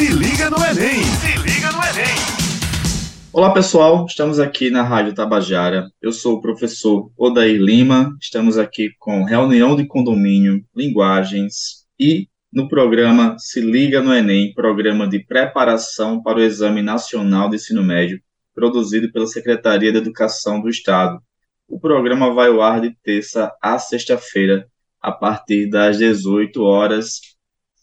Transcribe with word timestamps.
Se 0.00 0.08
liga 0.14 0.48
no 0.48 0.56
Enem! 0.56 1.02
Se 1.04 1.38
liga 1.42 1.70
no 1.72 1.78
Enem! 1.84 2.16
Olá 3.34 3.52
pessoal, 3.52 4.06
estamos 4.06 4.40
aqui 4.40 4.70
na 4.70 4.82
Rádio 4.82 5.14
Tabajara. 5.14 5.92
Eu 6.00 6.10
sou 6.10 6.36
o 6.36 6.40
professor 6.40 7.12
Odair 7.18 7.60
Lima. 7.60 8.16
Estamos 8.18 8.56
aqui 8.56 8.94
com 8.98 9.24
reunião 9.24 9.76
de 9.76 9.86
condomínio, 9.86 10.64
linguagens 10.74 11.84
e 11.98 12.28
no 12.50 12.66
programa 12.66 13.36
Se 13.38 13.60
Liga 13.60 14.00
no 14.00 14.14
Enem, 14.14 14.54
programa 14.54 15.06
de 15.06 15.18
preparação 15.22 16.22
para 16.22 16.38
o 16.38 16.42
Exame 16.42 16.80
Nacional 16.80 17.50
de 17.50 17.56
Ensino 17.56 17.82
Médio, 17.82 18.22
produzido 18.54 19.12
pela 19.12 19.26
Secretaria 19.26 19.92
de 19.92 19.98
Educação 19.98 20.62
do 20.62 20.70
Estado. 20.70 21.20
O 21.68 21.78
programa 21.78 22.32
vai 22.32 22.48
ao 22.48 22.62
ar 22.62 22.80
de 22.80 22.96
terça 23.04 23.52
a 23.60 23.78
sexta-feira, 23.78 24.66
a 24.98 25.12
partir 25.12 25.68
das 25.68 25.98
18 25.98 26.62
horas. 26.62 27.20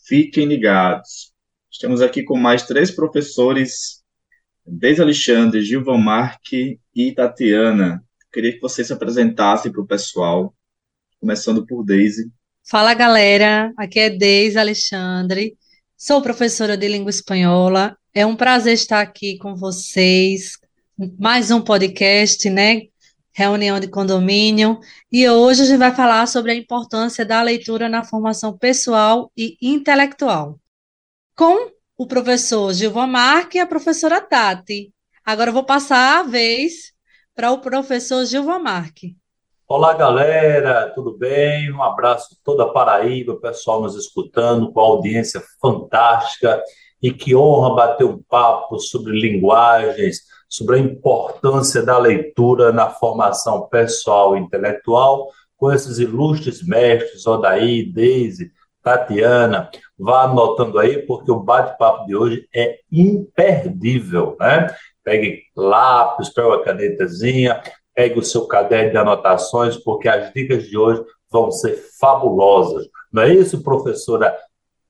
Fiquem 0.07 0.47
ligados. 0.47 1.36
Estamos 1.77 2.01
aqui 2.01 2.23
com 2.23 2.35
mais 2.35 2.63
três 2.63 2.89
professores, 2.89 4.01
Deise 4.65 4.99
Alexandre, 4.99 5.61
Gilvan 5.61 5.99
Marque 5.99 6.79
e 6.93 7.11
Tatiana. 7.11 8.03
Queria 8.33 8.51
que 8.51 8.59
vocês 8.59 8.87
se 8.87 8.93
apresentassem 8.93 9.71
para 9.71 9.81
o 9.81 9.85
pessoal, 9.85 10.55
começando 11.21 11.67
por 11.67 11.83
Deise. 11.83 12.31
Fala, 12.67 12.95
galera. 12.95 13.71
Aqui 13.77 13.99
é 13.99 14.09
Deise 14.09 14.57
Alexandre. 14.57 15.55
Sou 15.95 16.19
professora 16.19 16.75
de 16.75 16.87
língua 16.87 17.11
espanhola. 17.11 17.95
É 18.11 18.25
um 18.25 18.35
prazer 18.35 18.73
estar 18.73 19.01
aqui 19.01 19.37
com 19.37 19.55
vocês. 19.55 20.57
Mais 21.19 21.51
um 21.51 21.61
podcast, 21.61 22.49
né? 22.49 22.87
Reunião 23.31 23.79
de 23.79 23.87
condomínio. 23.87 24.79
E 25.11 25.29
hoje 25.29 25.61
a 25.61 25.65
gente 25.65 25.77
vai 25.77 25.93
falar 25.93 26.25
sobre 26.25 26.53
a 26.53 26.55
importância 26.55 27.23
da 27.23 27.39
leitura 27.43 27.87
na 27.87 28.03
formação 28.03 28.57
pessoal 28.57 29.31
e 29.37 29.55
intelectual 29.61 30.59
com 31.37 31.69
o 31.95 32.07
professor 32.07 32.73
Gilvan 32.73 33.05
Marque 33.05 33.59
e 33.59 33.61
a 33.61 33.67
professora 33.67 34.19
Tati. 34.19 34.91
Agora 35.23 35.51
eu 35.51 35.53
vou 35.53 35.63
passar 35.63 36.19
a 36.19 36.23
vez 36.23 36.91
para 37.35 37.51
o 37.51 37.59
professor 37.59 38.25
Gilvan 38.25 38.57
Marque. 38.57 39.15
Olá, 39.67 39.93
galera, 39.93 40.91
tudo 40.95 41.15
bem? 41.15 41.71
Um 41.71 41.83
abraço 41.83 42.35
toda 42.43 42.63
a 42.63 42.69
Paraíba, 42.69 43.39
pessoal 43.39 43.83
nos 43.83 43.95
escutando, 43.95 44.71
com 44.71 44.79
a 44.79 44.83
audiência 44.83 45.43
fantástica. 45.61 46.59
E 46.99 47.11
que 47.11 47.35
honra 47.35 47.75
bater 47.75 48.05
um 48.05 48.19
papo 48.27 48.79
sobre 48.79 49.11
linguagens, 49.11 50.21
sobre 50.49 50.77
a 50.77 50.79
importância 50.79 51.83
da 51.83 51.99
leitura 51.99 52.71
na 52.71 52.89
formação 52.89 53.67
pessoal 53.67 54.35
e 54.35 54.39
intelectual, 54.39 55.29
com 55.55 55.71
esses 55.71 55.99
ilustres 55.99 56.65
mestres, 56.65 57.27
Odaí, 57.27 57.85
Deise, 57.85 58.51
Tatiana, 58.81 59.69
vá 59.97 60.23
anotando 60.23 60.77
aí, 60.79 60.99
porque 61.05 61.31
o 61.31 61.39
bate-papo 61.39 62.05
de 62.05 62.15
hoje 62.15 62.47
é 62.53 62.79
imperdível, 62.91 64.35
né? 64.39 64.67
Pegue 65.03 65.43
lápis, 65.55 66.29
pegue 66.29 66.47
uma 66.47 66.63
canetazinha, 66.63 67.61
pegue 67.95 68.19
o 68.19 68.23
seu 68.23 68.45
caderno 68.47 68.91
de 68.91 68.97
anotações, 68.97 69.75
porque 69.77 70.07
as 70.07 70.31
dicas 70.33 70.63
de 70.63 70.77
hoje 70.77 71.03
vão 71.31 71.51
ser 71.51 71.75
fabulosas. 71.99 72.87
Não 73.11 73.23
é 73.23 73.33
isso, 73.33 73.63
professora 73.63 74.37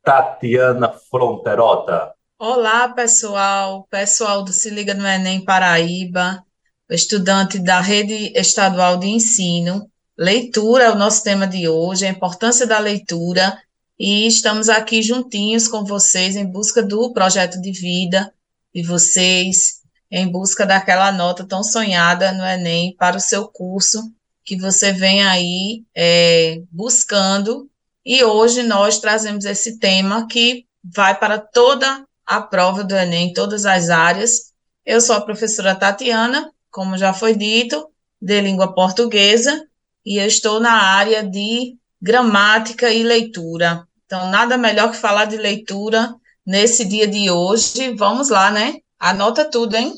Tatiana 0.03 0.89
Fronterota? 1.09 2.13
Olá, 2.39 2.89
pessoal, 2.89 3.87
pessoal 3.89 4.43
do 4.43 4.51
Se 4.51 4.69
Liga 4.69 4.93
no 4.93 5.07
Enem 5.07 5.43
Paraíba, 5.43 6.43
estudante 6.89 7.59
da 7.59 7.79
Rede 7.79 8.31
Estadual 8.35 8.97
de 8.97 9.07
Ensino. 9.07 9.89
Leitura 10.17 10.85
é 10.85 10.91
o 10.91 10.95
nosso 10.95 11.23
tema 11.23 11.47
de 11.47 11.67
hoje, 11.67 12.05
a 12.05 12.09
importância 12.09 12.65
da 12.65 12.79
leitura 12.79 13.57
e 13.99 14.27
estamos 14.27 14.69
aqui 14.69 15.01
juntinhos 15.01 15.67
com 15.67 15.83
vocês 15.83 16.35
em 16.35 16.45
busca 16.45 16.83
do 16.83 17.11
projeto 17.13 17.59
de 17.59 17.71
vida 17.71 18.31
de 18.73 18.83
vocês, 18.83 19.81
em 20.11 20.27
busca 20.27 20.65
daquela 20.65 21.11
nota 21.11 21.43
tão 21.43 21.63
sonhada 21.63 22.31
no 22.31 22.45
Enem 22.45 22.95
para 22.95 23.17
o 23.17 23.21
seu 23.21 23.47
curso 23.47 24.11
que 24.45 24.55
você 24.55 24.93
vem 24.93 25.23
aí 25.23 25.83
é, 25.95 26.61
buscando. 26.71 27.69
E 28.05 28.23
hoje 28.23 28.63
nós 28.63 28.99
trazemos 28.99 29.45
esse 29.45 29.79
tema 29.79 30.27
que 30.27 30.65
vai 30.83 31.17
para 31.19 31.39
toda 31.39 32.05
a 32.25 32.39
prova 32.39 32.83
do 32.83 32.95
Enem, 32.95 33.33
todas 33.33 33.65
as 33.65 33.89
áreas. 33.89 34.53
Eu 34.85 35.01
sou 35.01 35.15
a 35.15 35.21
professora 35.21 35.75
Tatiana, 35.75 36.51
como 36.69 36.97
já 36.97 37.13
foi 37.13 37.35
dito, 37.35 37.89
de 38.21 38.39
língua 38.39 38.73
portuguesa, 38.73 39.67
e 40.05 40.17
eu 40.17 40.27
estou 40.27 40.59
na 40.59 40.71
área 40.71 41.23
de 41.23 41.75
gramática 42.01 42.91
e 42.91 43.03
leitura. 43.03 43.87
Então, 44.05 44.29
nada 44.29 44.57
melhor 44.57 44.91
que 44.91 44.97
falar 44.97 45.25
de 45.25 45.37
leitura 45.37 46.13
nesse 46.45 46.87
dia 46.87 47.07
de 47.07 47.29
hoje. 47.29 47.93
Vamos 47.95 48.29
lá, 48.29 48.51
né? 48.51 48.75
Anota 48.99 49.49
tudo, 49.49 49.75
hein? 49.75 49.93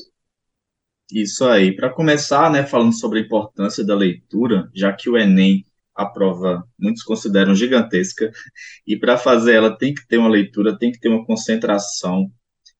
Isso 1.12 1.44
aí. 1.44 1.74
Para 1.74 1.90
começar, 1.90 2.50
né, 2.50 2.64
falando 2.64 2.98
sobre 2.98 3.20
a 3.20 3.22
importância 3.22 3.84
da 3.84 3.94
leitura, 3.94 4.68
já 4.74 4.92
que 4.92 5.08
o 5.08 5.16
Enem, 5.16 5.64
a 5.94 6.06
prova, 6.06 6.64
muitos 6.78 7.02
consideram 7.02 7.54
gigantesca, 7.54 8.30
e 8.86 8.96
para 8.96 9.18
fazer 9.18 9.54
ela 9.54 9.76
tem 9.76 9.92
que 9.92 10.06
ter 10.06 10.18
uma 10.18 10.28
leitura, 10.28 10.78
tem 10.78 10.90
que 10.90 10.98
ter 10.98 11.08
uma 11.08 11.24
concentração. 11.26 12.30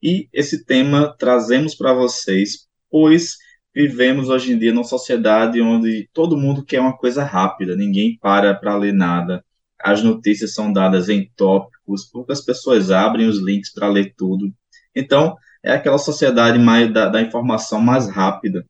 E 0.03 0.29
esse 0.33 0.65
tema 0.65 1.15
trazemos 1.19 1.75
para 1.75 1.93
vocês, 1.93 2.67
pois 2.91 3.37
vivemos 3.75 4.29
hoje 4.29 4.53
em 4.53 4.59
dia 4.59 4.73
numa 4.73 4.85
sociedade 4.85 5.61
onde 5.61 6.09
todo 6.13 6.37
mundo 6.37 6.65
quer 6.65 6.81
uma 6.81 6.97
coisa 6.97 7.25
rápida, 7.25 7.77
ninguém 7.77 8.19
para 8.19 8.55
para 8.55 8.77
ler 8.77 8.93
nada 8.93 9.45
as 9.83 10.03
notícias 10.03 10.53
são 10.53 10.73
dadas 10.73 11.09
em 11.09 11.31
tópicos, 11.37 12.05
poucas 12.05 12.45
pessoas 12.45 12.91
abrem 12.91 13.27
os 13.27 13.39
links 13.39 13.73
para 13.73 13.89
ler 13.89 14.15
tudo. 14.17 14.53
Então, 14.95 15.37
é 15.63 15.73
aquela 15.73 15.99
sociedade 15.99 16.59
mais 16.59 16.93
da, 16.93 17.09
da, 17.09 17.23
informação 17.23 17.81
mais 17.81 18.09
rápida. 18.09 18.65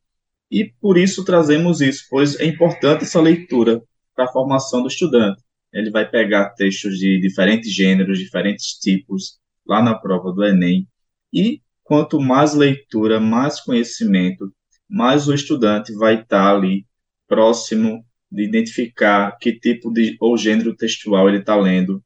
E 0.50 0.72
por 0.80 0.96
isso 0.96 1.24
trazemos 1.24 1.80
isso, 1.80 2.06
pois 2.08 2.38
é 2.38 2.44
importante 2.44 3.04
essa 3.04 3.20
leitura 3.20 3.82
para 4.14 4.24
a 4.24 4.32
formação 4.32 4.82
do 4.82 4.88
estudante. 4.88 5.42
Ele 5.72 5.90
vai 5.90 6.08
pegar 6.08 6.50
textos 6.50 6.98
de 6.98 7.20
diferentes 7.20 7.72
gêneros, 7.72 8.18
diferentes 8.18 8.74
tipos, 8.74 9.38
lá 9.66 9.82
na 9.82 9.94
prova 9.94 10.32
do 10.32 10.44
Enem. 10.44 10.86
E 11.32 11.60
quanto 11.84 12.20
mais 12.20 12.54
leitura, 12.54 13.20
mais 13.20 13.60
conhecimento, 13.60 14.52
mais 14.90 15.28
o 15.28 15.34
estudante 15.34 15.94
vai 15.94 16.20
estar 16.20 16.54
ali 16.56 16.84
próximo 17.28 18.04
de 18.30 18.42
identificar 18.42 19.36
que 19.38 19.58
tipo 19.58 19.92
de 19.92 20.16
ou 20.20 20.36
gênero 20.36 20.74
textual 20.74 21.28
ele 21.28 21.38
está 21.38 21.54
lendo, 21.56 22.02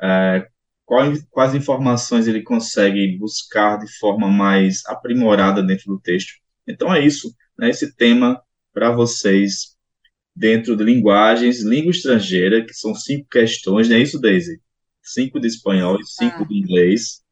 é, 0.00 0.46
quais, 0.84 1.24
quais 1.30 1.54
informações 1.54 2.26
ele 2.26 2.42
consegue 2.42 3.16
buscar 3.16 3.78
de 3.78 3.88
forma 3.98 4.28
mais 4.28 4.84
aprimorada 4.86 5.62
dentro 5.62 5.86
do 5.86 6.00
texto. 6.00 6.34
Então 6.66 6.92
é 6.92 7.04
isso, 7.04 7.32
né, 7.56 7.70
esse 7.70 7.94
tema 7.94 8.42
para 8.72 8.90
vocês 8.90 9.76
dentro 10.34 10.76
de 10.76 10.84
linguagens, 10.84 11.62
língua 11.62 11.90
estrangeira, 11.90 12.64
que 12.64 12.74
são 12.74 12.94
cinco 12.94 13.26
questões, 13.30 13.88
não 13.88 13.96
é 13.96 14.00
isso, 14.00 14.20
Daisy? 14.20 14.60
Cinco 15.00 15.40
de 15.40 15.46
espanhol 15.46 15.98
e 16.00 16.04
cinco 16.04 16.42
ah. 16.42 16.44
de 16.44 16.58
inglês. 16.58 17.22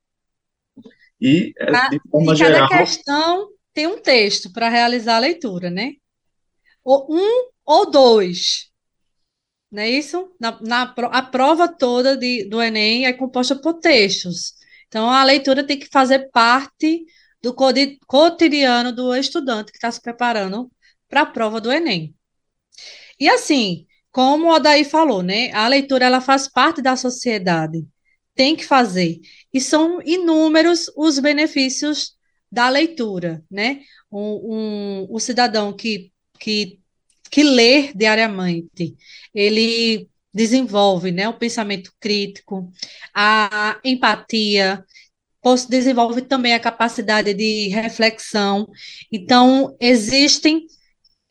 E, 1.21 1.53
é, 1.59 1.91
de 1.91 2.01
forma 2.11 2.35
e 2.35 2.39
cada 2.39 2.53
geral... 2.53 2.69
questão 2.69 3.54
tem 3.75 3.87
um 3.89 4.01
texto 4.01 4.53
para 4.53 4.69
realizar 4.69 5.17
a 5.17 5.19
leitura, 5.21 5.71
né? 5.71 5.95
Um 6.87 7.51
ou 7.67 7.91
dois. 7.91 8.71
Não 9.71 9.83
é 9.83 9.91
isso? 9.91 10.31
Na, 10.41 10.59
na, 10.63 10.83
a 11.11 11.23
prova 11.23 11.67
toda 11.69 12.17
de, 12.17 12.49
do 12.49 12.63
Enem 12.63 13.07
é 13.07 13.13
composta 13.13 13.57
por 13.57 13.75
textos. 13.75 14.55
Então, 14.87 15.11
a 15.11 15.25
leitura 15.25 15.67
tem 15.67 15.79
que 15.79 15.89
fazer 15.91 16.31
parte 16.31 17.05
do 17.43 17.55
cotidiano 18.07 18.93
do 18.93 19.15
estudante 19.15 19.73
que 19.73 19.79
está 19.79 19.91
se 19.91 20.01
preparando 20.01 20.71
para 21.09 21.23
a 21.23 21.27
prova 21.27 21.61
do 21.61 21.73
Enem. 21.73 22.15
E 23.19 23.29
assim, 23.29 23.87
como 24.11 24.47
o 24.47 24.55
Odaí 24.55 24.85
falou, 24.85 25.23
né? 25.23 25.53
A 25.53 25.67
leitura 25.67 26.05
ela 26.07 26.21
faz 26.21 26.49
parte 26.49 26.81
da 26.81 26.97
sociedade. 26.97 27.85
Tem 28.35 28.55
que 28.55 28.65
fazer. 28.65 29.21
E 29.53 29.61
são 29.61 30.01
inúmeros 30.03 30.91
os 30.97 31.19
benefícios 31.19 32.14
da 32.55 32.69
leitura, 32.69 33.43
né? 33.51 33.83
Um, 34.11 35.03
um, 35.03 35.07
o 35.11 35.19
cidadão 35.19 35.73
que, 35.73 36.13
que 36.39 36.79
que 37.35 37.43
lê 37.43 37.93
diariamente, 37.93 38.95
ele 39.35 40.09
desenvolve 40.33 41.11
né, 41.11 41.29
o 41.29 41.37
pensamento 41.37 41.93
crítico, 41.99 42.71
a 43.13 43.81
empatia, 43.83 44.85
desenvolve 45.69 46.23
também 46.23 46.55
a 46.55 46.61
capacidade 46.61 47.35
de 47.35 47.67
reflexão. 47.71 48.69
Então, 49.11 49.77
existem 49.81 50.65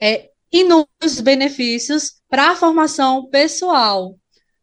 é, 0.01 0.29
inúmeros 0.51 1.21
benefícios 1.21 2.21
para 2.27 2.51
a 2.51 2.55
formação 2.57 3.29
pessoal 3.29 4.19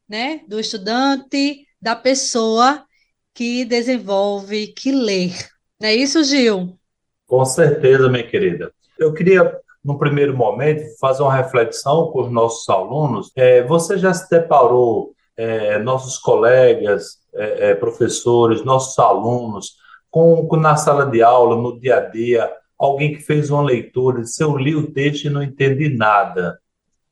né, 0.07 0.43
do 0.47 0.61
estudante, 0.61 1.67
da 1.81 1.97
pessoa 1.97 2.85
que 3.33 3.65
desenvolve, 3.65 4.75
que 4.75 4.93
lê. 4.93 5.31
É 5.81 5.95
isso, 5.95 6.23
Gil? 6.25 6.79
Com 7.27 7.45
certeza, 7.45 8.09
minha 8.09 8.27
querida. 8.27 8.73
Eu 8.99 9.15
queria 9.15 9.61
no 9.85 9.99
primeiro 9.99 10.37
momento, 10.37 10.85
fazer 10.99 11.23
uma 11.23 11.35
reflexão 11.35 12.11
com 12.11 12.23
os 12.23 12.31
nossos 12.31 12.69
alunos. 12.69 13.33
É, 13.35 13.63
você 13.63 13.97
já 13.97 14.13
se 14.13 14.29
deparou 14.31 15.15
é, 15.37 15.79
nossos 15.79 16.19
colegas, 16.19 17.19
é, 17.35 17.71
é, 17.71 17.75
professores, 17.75 18.63
nossos 18.65 18.99
alunos, 18.99 19.77
com, 20.11 20.47
com, 20.47 20.57
na 20.57 20.77
sala 20.77 21.07
de 21.07 21.23
aula, 21.23 21.57
no 21.57 21.79
dia 21.81 21.97
a 21.97 22.01
dia, 22.01 22.53
alguém 22.79 23.15
que 23.15 23.21
fez 23.21 23.51
uma 23.51 23.63
leitura, 23.63 24.25
se 24.25 24.43
eu 24.43 24.57
li 24.57 24.75
o 24.75 24.93
texto 24.93 25.25
e 25.25 25.31
não 25.31 25.43
entendi 25.43 25.89
nada. 25.89 26.59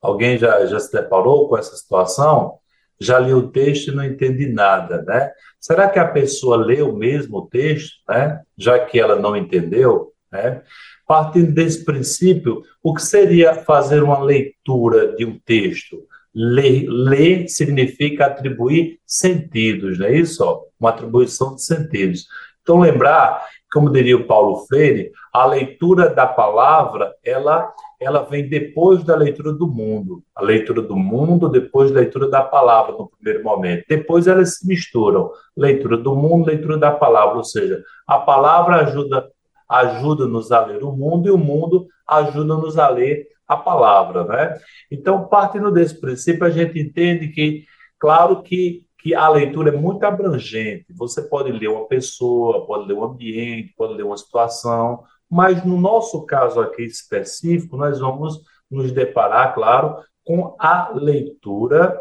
Alguém 0.00 0.38
já, 0.38 0.64
já 0.66 0.78
se 0.78 0.92
deparou 0.92 1.48
com 1.48 1.56
essa 1.56 1.74
situação? 1.74 2.58
Já 3.00 3.18
li 3.18 3.32
o 3.32 3.48
texto 3.48 3.88
e 3.88 3.94
não 3.94 4.04
entendi 4.04 4.48
nada, 4.48 5.02
né? 5.02 5.30
Será 5.60 5.88
que 5.88 5.98
a 5.98 6.08
pessoa 6.08 6.56
leu 6.56 6.96
mesmo 6.96 7.38
o 7.38 7.46
texto, 7.46 7.96
né? 8.08 8.40
Já 8.56 8.78
que 8.78 8.98
ela 8.98 9.16
não 9.16 9.36
entendeu, 9.36 10.12
né? 10.30 10.62
Partindo 11.06 11.52
desse 11.52 11.84
princípio, 11.84 12.62
o 12.82 12.94
que 12.94 13.02
seria 13.02 13.54
fazer 13.54 14.02
uma 14.02 14.22
leitura 14.22 15.14
de 15.16 15.24
um 15.24 15.38
texto? 15.38 15.96
Ler, 16.34 16.86
ler 16.86 17.48
significa 17.48 18.26
atribuir 18.26 18.98
sentidos, 19.06 19.98
não 19.98 20.06
é 20.06 20.16
isso? 20.16 20.44
Uma 20.78 20.90
atribuição 20.90 21.54
de 21.54 21.64
sentidos. 21.64 22.26
Então, 22.62 22.80
lembrar, 22.80 23.42
como 23.72 23.90
diria 23.90 24.16
o 24.16 24.26
Paulo 24.26 24.66
Freire, 24.66 25.12
a 25.32 25.44
leitura 25.46 26.08
da 26.08 26.26
palavra, 26.26 27.14
ela, 27.22 27.72
ela 28.00 28.22
vem 28.22 28.48
depois 28.48 29.04
da 29.04 29.14
leitura 29.14 29.52
do 29.52 29.66
mundo. 29.66 30.22
A 30.34 30.42
leitura 30.42 30.80
do 30.80 30.96
mundo, 30.96 31.48
depois 31.48 31.90
da 31.90 32.00
leitura 32.00 32.28
da 32.28 32.42
palavra, 32.42 32.92
no 32.92 33.08
primeiro 33.08 33.44
momento. 33.44 33.84
Depois 33.88 34.26
elas 34.26 34.58
se 34.58 34.66
misturam. 34.66 35.30
Leitura 35.56 35.96
do 35.96 36.14
mundo, 36.14 36.46
leitura 36.46 36.78
da 36.78 36.90
palavra. 36.90 37.36
Ou 37.36 37.44
seja, 37.44 37.82
a 38.06 38.18
palavra 38.18 38.76
ajuda 38.76 39.28
ajuda-nos 39.68 40.50
a 40.50 40.64
ler 40.64 40.82
o 40.82 40.90
mundo 40.90 41.28
e 41.28 41.30
o 41.30 41.36
mundo 41.36 41.86
ajuda-nos 42.06 42.78
a 42.78 42.88
ler 42.88 43.26
a 43.46 43.56
palavra, 43.56 44.24
né? 44.24 44.58
Então, 44.90 45.28
partindo 45.28 45.70
desse 45.70 46.00
princípio, 46.00 46.46
a 46.46 46.50
gente 46.50 46.78
entende 46.78 47.28
que, 47.28 47.64
claro 47.98 48.42
que, 48.42 48.82
que 49.08 49.14
a 49.14 49.26
leitura 49.26 49.70
é 49.70 49.76
muito 49.76 50.04
abrangente. 50.04 50.92
Você 50.92 51.22
pode 51.22 51.50
ler 51.50 51.68
uma 51.68 51.86
pessoa, 51.86 52.66
pode 52.66 52.86
ler 52.86 52.92
um 52.92 53.04
ambiente, 53.04 53.72
pode 53.74 53.94
ler 53.94 54.02
uma 54.02 54.18
situação, 54.18 55.02
mas 55.30 55.64
no 55.64 55.80
nosso 55.80 56.26
caso 56.26 56.60
aqui 56.60 56.82
específico, 56.82 57.74
nós 57.78 58.00
vamos 58.00 58.42
nos 58.70 58.92
deparar, 58.92 59.54
claro, 59.54 59.96
com 60.22 60.54
a 60.58 60.90
leitura 60.94 61.98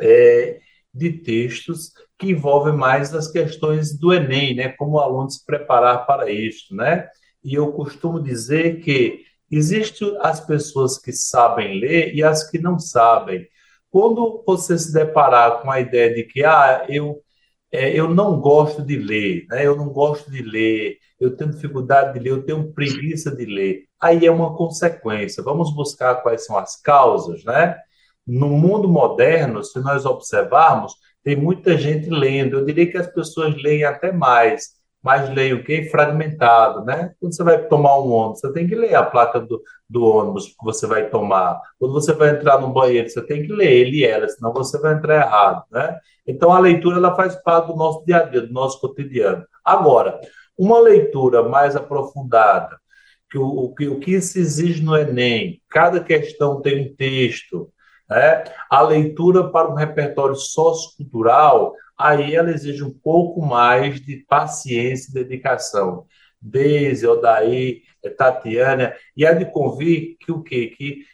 é, 0.00 0.60
de 0.94 1.10
textos 1.10 1.92
que 2.16 2.30
envolvem 2.30 2.74
mais 2.74 3.12
as 3.12 3.26
questões 3.26 3.98
do 3.98 4.12
Enem, 4.12 4.54
né? 4.54 4.68
Como 4.68 4.92
o 4.92 5.00
aluno 5.00 5.28
se 5.28 5.44
preparar 5.44 6.06
para 6.06 6.30
isso, 6.30 6.76
né? 6.76 7.08
E 7.42 7.54
eu 7.54 7.72
costumo 7.72 8.22
dizer 8.22 8.80
que 8.82 9.24
existem 9.50 10.16
as 10.20 10.38
pessoas 10.38 10.96
que 10.96 11.12
sabem 11.12 11.80
ler 11.80 12.14
e 12.14 12.22
as 12.22 12.48
que 12.48 12.58
não 12.58 12.78
sabem. 12.78 13.48
Quando 13.90 14.42
você 14.46 14.78
se 14.78 14.92
deparar 14.92 15.62
com 15.62 15.70
a 15.70 15.80
ideia 15.80 16.14
de 16.14 16.24
que 16.24 16.44
ah, 16.44 16.86
eu 16.88 17.22
é, 17.72 17.90
eu 17.96 18.08
não 18.12 18.40
gosto 18.40 18.82
de 18.82 18.96
ler, 18.96 19.46
né? 19.48 19.66
Eu 19.66 19.76
não 19.76 19.88
gosto 19.90 20.30
de 20.30 20.42
ler, 20.42 20.98
eu 21.20 21.36
tenho 21.36 21.50
dificuldade 21.50 22.14
de 22.14 22.20
ler, 22.20 22.30
eu 22.30 22.42
tenho 22.44 22.72
preguiça 22.72 23.34
de 23.34 23.44
ler. 23.44 23.84
Aí 24.00 24.26
é 24.26 24.30
uma 24.30 24.56
consequência. 24.56 25.42
Vamos 25.42 25.74
buscar 25.74 26.16
quais 26.16 26.44
são 26.46 26.58
as 26.58 26.80
causas, 26.80 27.44
né? 27.44 27.76
No 28.26 28.48
mundo 28.48 28.88
moderno, 28.88 29.62
se 29.62 29.78
nós 29.80 30.04
observarmos, 30.04 30.94
tem 31.22 31.36
muita 31.36 31.76
gente 31.78 32.08
lendo. 32.10 32.58
Eu 32.58 32.64
diria 32.64 32.90
que 32.90 32.96
as 32.98 33.06
pessoas 33.06 33.54
leem 33.62 33.84
até 33.84 34.12
mais, 34.12 34.70
mas 35.02 35.30
leem 35.30 35.54
o 35.54 35.64
quê? 35.64 35.88
Fragmentado, 35.90 36.84
né? 36.84 37.12
Quando 37.18 37.34
você 37.34 37.42
vai 37.42 37.66
tomar 37.66 37.98
um 37.98 38.10
ônibus, 38.10 38.40
você 38.40 38.52
tem 38.52 38.66
que 38.66 38.74
ler 38.74 38.94
a 38.94 39.02
placa 39.02 39.40
do, 39.40 39.62
do 39.88 40.04
ônibus 40.04 40.48
que 40.48 40.64
você 40.64 40.86
vai 40.86 41.08
tomar. 41.08 41.60
Quando 41.78 41.92
você 41.92 42.12
vai 42.12 42.30
entrar 42.30 42.60
no 42.60 42.72
banheiro, 42.72 43.08
você 43.08 43.22
tem 43.22 43.42
que 43.42 43.52
ler 43.52 43.72
ele 43.72 43.98
e 43.98 44.04
ela, 44.04 44.28
senão 44.28 44.52
você 44.52 44.78
vai 44.78 44.94
entrar 44.94 45.16
errado, 45.16 45.64
né? 45.70 45.98
Então, 46.26 46.52
a 46.52 46.58
leitura 46.58 46.98
ela 46.98 47.14
faz 47.14 47.34
parte 47.36 47.68
do 47.68 47.76
nosso 47.76 48.04
dia 48.04 48.18
a 48.18 48.22
dia, 48.22 48.42
do 48.42 48.52
nosso 48.52 48.80
cotidiano. 48.80 49.44
Agora, 49.64 50.20
uma 50.56 50.78
leitura 50.78 51.42
mais 51.42 51.74
aprofundada, 51.74 52.78
que 53.30 53.38
o, 53.38 53.46
o, 53.46 53.74
que, 53.74 53.88
o 53.88 53.98
que 53.98 54.20
se 54.20 54.40
exige 54.40 54.82
no 54.82 54.96
Enem, 54.96 55.62
cada 55.68 56.00
questão 56.00 56.60
tem 56.60 56.90
um 56.90 56.94
texto, 56.94 57.70
né? 58.08 58.44
A 58.68 58.82
leitura 58.82 59.48
para 59.48 59.70
um 59.70 59.74
repertório 59.74 60.34
sociocultural, 60.34 61.74
aí 62.00 62.34
ela 62.34 62.50
exige 62.50 62.82
um 62.82 62.92
pouco 62.92 63.40
mais 63.40 64.00
de 64.00 64.24
paciência 64.28 65.10
e 65.10 65.14
dedicação. 65.14 66.06
Deise, 66.40 67.06
Odaí, 67.06 67.82
Tatiana, 68.16 68.94
e 69.16 69.26
há 69.26 69.32
de 69.32 69.44
convir 69.44 70.16
que 70.18 70.32
o 70.32 70.42
quê? 70.42 70.72
Que 70.76 71.04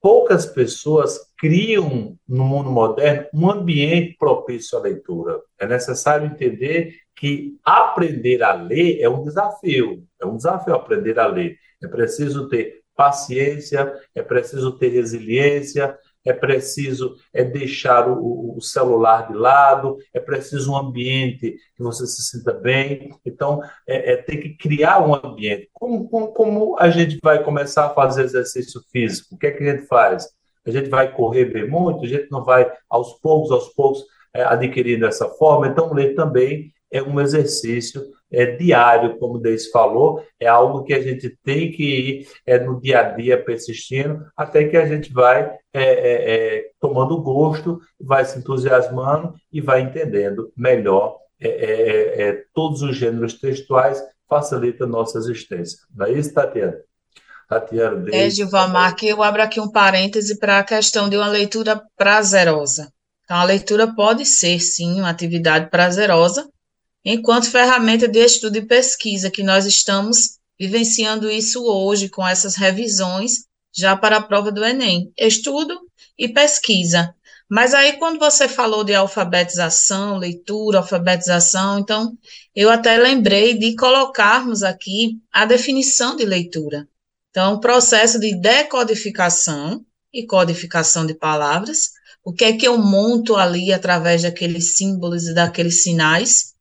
poucas 0.00 0.46
pessoas 0.46 1.18
criam 1.38 2.16
no 2.28 2.44
mundo 2.44 2.70
moderno 2.70 3.26
um 3.32 3.50
ambiente 3.50 4.16
propício 4.18 4.78
à 4.78 4.82
leitura. 4.82 5.40
É 5.58 5.66
necessário 5.66 6.26
entender 6.26 6.94
que 7.14 7.58
aprender 7.64 8.42
a 8.42 8.52
ler 8.52 9.00
é 9.00 9.08
um 9.08 9.24
desafio, 9.24 10.04
é 10.20 10.26
um 10.26 10.36
desafio 10.36 10.74
aprender 10.74 11.18
a 11.18 11.26
ler. 11.26 11.58
É 11.82 11.88
preciso 11.88 12.48
ter 12.48 12.82
paciência, 12.94 13.92
é 14.14 14.22
preciso 14.22 14.78
ter 14.78 14.88
resiliência, 14.88 15.98
é 16.26 16.32
preciso 16.32 17.16
é 17.32 17.44
deixar 17.44 18.08
o, 18.08 18.56
o, 18.56 18.60
celular 18.60 19.28
de 19.28 19.34
lado, 19.34 19.96
é 20.12 20.18
preciso 20.18 20.72
um 20.72 20.76
ambiente 20.76 21.56
que 21.76 21.82
você 21.82 22.06
se 22.06 22.22
sinta 22.22 22.52
bem. 22.52 23.14
Então, 23.24 23.62
é, 23.86 24.12
é 24.12 24.16
ter 24.16 24.38
que 24.38 24.56
criar 24.56 25.06
um 25.06 25.14
ambiente. 25.14 25.70
Como, 25.72 26.08
como, 26.08 26.28
como, 26.28 26.76
a 26.78 26.90
gente 26.90 27.18
vai 27.22 27.42
começar 27.42 27.86
a 27.86 27.94
fazer 27.94 28.24
exercício 28.24 28.80
físico? 28.90 29.36
O 29.36 29.38
que 29.38 29.46
é 29.46 29.52
que 29.52 29.62
a 29.62 29.72
gente 29.72 29.86
faz? 29.86 30.28
A 30.66 30.70
gente 30.70 30.90
vai 30.90 31.12
correr 31.12 31.44
bem 31.44 31.68
muito, 31.68 32.04
a 32.04 32.08
gente 32.08 32.28
não 32.30 32.44
vai 32.44 32.70
aos 32.90 33.14
poucos, 33.20 33.52
aos 33.52 33.68
poucos, 33.68 34.04
é, 34.34 34.42
adquirindo 34.42 35.06
essa 35.06 35.28
forma. 35.28 35.68
Então, 35.68 35.94
ler 35.94 36.14
também 36.14 36.72
é 36.90 37.02
um 37.02 37.20
exercício 37.20 38.02
é, 38.30 38.46
diário, 38.56 39.18
como 39.18 39.34
o 39.34 39.38
Deise 39.38 39.70
falou, 39.70 40.22
é 40.38 40.46
algo 40.46 40.84
que 40.84 40.92
a 40.92 41.00
gente 41.00 41.36
tem 41.44 41.70
que 41.70 41.82
ir 41.82 42.28
é, 42.44 42.58
no 42.58 42.80
dia 42.80 43.00
a 43.00 43.02
dia 43.02 43.42
persistindo, 43.42 44.26
até 44.36 44.64
que 44.64 44.76
a 44.76 44.86
gente 44.86 45.12
vai 45.12 45.42
é, 45.72 45.82
é, 45.82 46.56
é 46.56 46.70
tomando 46.80 47.20
gosto, 47.22 47.80
vai 48.00 48.24
se 48.24 48.38
entusiasmando 48.38 49.34
e 49.52 49.60
vai 49.60 49.80
entendendo 49.80 50.52
melhor 50.56 51.18
é, 51.40 52.44
todos 52.54 52.82
os 52.82 52.96
gêneros 52.96 53.34
textuais, 53.34 54.02
facilita 54.28 54.84
a 54.84 54.88
nossa 54.88 55.18
existência. 55.18 55.78
Não 55.94 56.06
é 56.06 56.12
isso, 56.12 56.32
Tatiana? 56.32 56.76
Tatiana, 57.48 57.96
Deise. 57.96 58.18
É, 58.18 58.30
Gilvamar, 58.30 58.96
que 58.96 59.06
eu 59.06 59.22
abro 59.22 59.42
aqui 59.42 59.60
um 59.60 59.70
parêntese 59.70 60.38
para 60.38 60.58
a 60.58 60.64
questão 60.64 61.08
de 61.08 61.16
uma 61.16 61.28
leitura 61.28 61.80
prazerosa. 61.96 62.92
Então, 63.24 63.36
a 63.36 63.44
leitura 63.44 63.92
pode 63.94 64.24
ser, 64.24 64.60
sim, 64.60 65.00
uma 65.00 65.10
atividade 65.10 65.70
prazerosa, 65.70 66.48
enquanto 67.08 67.48
ferramenta 67.48 68.08
de 68.08 68.18
estudo 68.18 68.56
e 68.56 68.66
pesquisa, 68.66 69.30
que 69.30 69.44
nós 69.44 69.64
estamos 69.64 70.38
vivenciando 70.58 71.30
isso 71.30 71.64
hoje 71.64 72.08
com 72.08 72.26
essas 72.26 72.56
revisões 72.56 73.44
já 73.72 73.96
para 73.96 74.16
a 74.16 74.22
prova 74.22 74.50
do 74.50 74.64
Enem. 74.64 75.12
Estudo 75.16 75.78
e 76.18 76.28
pesquisa. 76.28 77.14
Mas 77.48 77.74
aí, 77.74 77.92
quando 77.92 78.18
você 78.18 78.48
falou 78.48 78.82
de 78.82 78.92
alfabetização, 78.92 80.16
leitura, 80.16 80.78
alfabetização, 80.78 81.78
então 81.78 82.18
eu 82.52 82.68
até 82.68 82.96
lembrei 82.98 83.54
de 83.56 83.76
colocarmos 83.76 84.64
aqui 84.64 85.20
a 85.32 85.44
definição 85.44 86.16
de 86.16 86.24
leitura. 86.24 86.88
Então, 87.30 87.54
o 87.54 87.60
processo 87.60 88.18
de 88.18 88.34
decodificação 88.34 89.84
e 90.12 90.26
codificação 90.26 91.06
de 91.06 91.14
palavras, 91.14 91.90
o 92.24 92.32
que 92.32 92.44
é 92.44 92.52
que 92.54 92.66
eu 92.66 92.78
monto 92.78 93.36
ali 93.36 93.72
através 93.72 94.22
daqueles 94.22 94.76
símbolos 94.76 95.28
e 95.28 95.34
daqueles 95.34 95.84
sinais, 95.84 96.55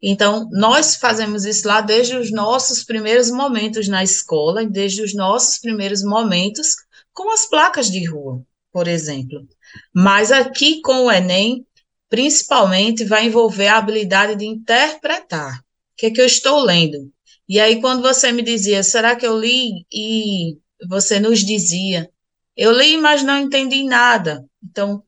então, 0.00 0.48
nós 0.52 0.94
fazemos 0.94 1.44
isso 1.44 1.66
lá 1.66 1.80
desde 1.80 2.16
os 2.16 2.30
nossos 2.30 2.84
primeiros 2.84 3.30
momentos 3.30 3.88
na 3.88 4.02
escola, 4.02 4.64
desde 4.64 5.02
os 5.02 5.12
nossos 5.12 5.58
primeiros 5.58 6.02
momentos 6.02 6.76
com 7.12 7.32
as 7.32 7.46
placas 7.46 7.90
de 7.90 8.04
rua, 8.04 8.42
por 8.72 8.86
exemplo. 8.86 9.46
Mas 9.92 10.30
aqui 10.30 10.80
com 10.82 11.06
o 11.06 11.10
Enem, 11.10 11.66
principalmente 12.08 13.04
vai 13.04 13.26
envolver 13.26 13.66
a 13.66 13.78
habilidade 13.78 14.36
de 14.36 14.46
interpretar. 14.46 15.58
O 15.58 15.62
que 15.96 16.06
é 16.06 16.10
que 16.10 16.20
eu 16.20 16.26
estou 16.26 16.60
lendo? 16.60 17.10
E 17.48 17.58
aí, 17.58 17.80
quando 17.80 18.02
você 18.02 18.30
me 18.30 18.42
dizia, 18.42 18.82
será 18.82 19.16
que 19.16 19.26
eu 19.26 19.38
li? 19.38 19.84
E 19.90 20.58
você 20.88 21.18
nos 21.18 21.40
dizia, 21.40 22.08
eu 22.56 22.70
li, 22.72 22.96
mas 22.98 23.22
não 23.22 23.38
entendi 23.38 23.82
nada. 23.82 24.44
Então, 24.62 25.02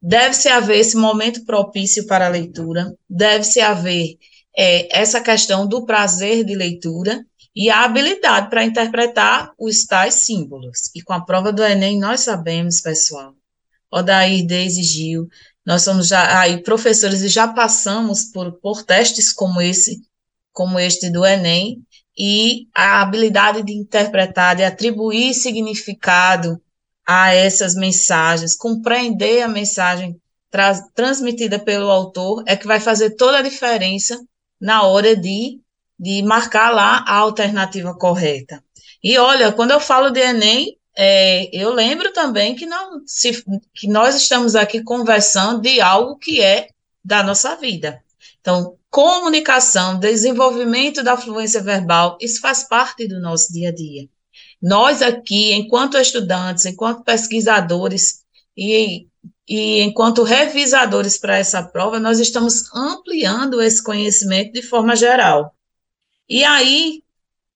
Deve-se 0.00 0.48
haver 0.48 0.78
esse 0.78 0.96
momento 0.96 1.44
propício 1.44 2.06
para 2.06 2.26
a 2.26 2.30
leitura, 2.30 2.94
deve-se 3.08 3.60
haver 3.60 4.16
é, 4.56 5.00
essa 5.00 5.20
questão 5.20 5.66
do 5.66 5.84
prazer 5.84 6.44
de 6.44 6.54
leitura 6.54 7.24
e 7.54 7.68
a 7.70 7.84
habilidade 7.84 8.48
para 8.50 8.64
interpretar 8.64 9.52
os 9.58 9.84
tais 9.84 10.14
símbolos. 10.14 10.90
E 10.94 11.02
com 11.02 11.12
a 11.12 11.24
prova 11.24 11.52
do 11.52 11.64
Enem, 11.64 11.98
nós 11.98 12.20
sabemos, 12.20 12.80
pessoal, 12.80 13.34
Odair, 13.90 14.46
Deise 14.46 14.82
Gil, 14.82 15.28
nós 15.66 15.82
somos 15.82 16.08
já 16.08 16.40
aí 16.40 16.62
professores 16.62 17.20
e 17.20 17.28
já 17.28 17.48
passamos 17.48 18.24
por, 18.24 18.52
por 18.60 18.84
testes 18.84 19.32
como 19.32 19.60
esse, 19.60 20.00
como 20.52 20.78
este 20.78 21.10
do 21.10 21.26
Enem, 21.26 21.82
e 22.16 22.66
a 22.74 23.00
habilidade 23.00 23.62
de 23.62 23.72
interpretar, 23.72 24.56
de 24.56 24.64
atribuir 24.64 25.34
significado 25.34 26.60
a 27.10 27.32
essas 27.32 27.74
mensagens, 27.74 28.54
compreender 28.54 29.40
a 29.40 29.48
mensagem 29.48 30.20
tra 30.50 30.74
transmitida 30.94 31.58
pelo 31.58 31.90
autor 31.90 32.44
é 32.46 32.54
que 32.54 32.66
vai 32.66 32.78
fazer 32.78 33.16
toda 33.16 33.38
a 33.38 33.42
diferença 33.42 34.22
na 34.60 34.82
hora 34.82 35.16
de, 35.16 35.58
de 35.98 36.22
marcar 36.22 36.70
lá 36.70 37.02
a 37.08 37.14
alternativa 37.14 37.94
correta. 37.94 38.62
E 39.02 39.16
olha, 39.16 39.50
quando 39.50 39.70
eu 39.70 39.80
falo 39.80 40.10
de 40.10 40.20
Enem, 40.20 40.76
é, 40.94 41.48
eu 41.50 41.72
lembro 41.72 42.12
também 42.12 42.54
que, 42.54 42.66
não, 42.66 43.00
se, 43.06 43.42
que 43.72 43.88
nós 43.88 44.14
estamos 44.14 44.54
aqui 44.54 44.82
conversando 44.82 45.62
de 45.62 45.80
algo 45.80 46.18
que 46.18 46.42
é 46.42 46.68
da 47.02 47.22
nossa 47.22 47.56
vida. 47.56 48.02
Então, 48.38 48.76
comunicação, 48.90 49.98
desenvolvimento 49.98 51.02
da 51.02 51.16
fluência 51.16 51.62
verbal, 51.62 52.18
isso 52.20 52.38
faz 52.40 52.64
parte 52.64 53.08
do 53.08 53.18
nosso 53.18 53.50
dia 53.50 53.70
a 53.70 53.74
dia. 53.74 54.08
Nós 54.60 55.02
aqui, 55.02 55.52
enquanto 55.52 55.96
estudantes, 55.96 56.66
enquanto 56.66 57.04
pesquisadores 57.04 58.24
e, 58.56 59.06
e 59.48 59.80
enquanto 59.82 60.24
revisadores 60.24 61.16
para 61.16 61.38
essa 61.38 61.62
prova, 61.62 62.00
nós 62.00 62.18
estamos 62.18 62.64
ampliando 62.74 63.62
esse 63.62 63.82
conhecimento 63.82 64.52
de 64.52 64.62
forma 64.62 64.96
geral. 64.96 65.54
E 66.28 66.44
aí 66.44 67.02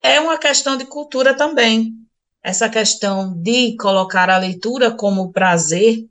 é 0.00 0.20
uma 0.20 0.38
questão 0.38 0.76
de 0.76 0.84
cultura 0.84 1.34
também. 1.34 1.94
Essa 2.42 2.68
questão 2.68 3.32
de 3.34 3.76
colocar 3.76 4.30
a 4.30 4.38
leitura 4.38 4.90
como 4.90 5.32
prazer, 5.32 6.06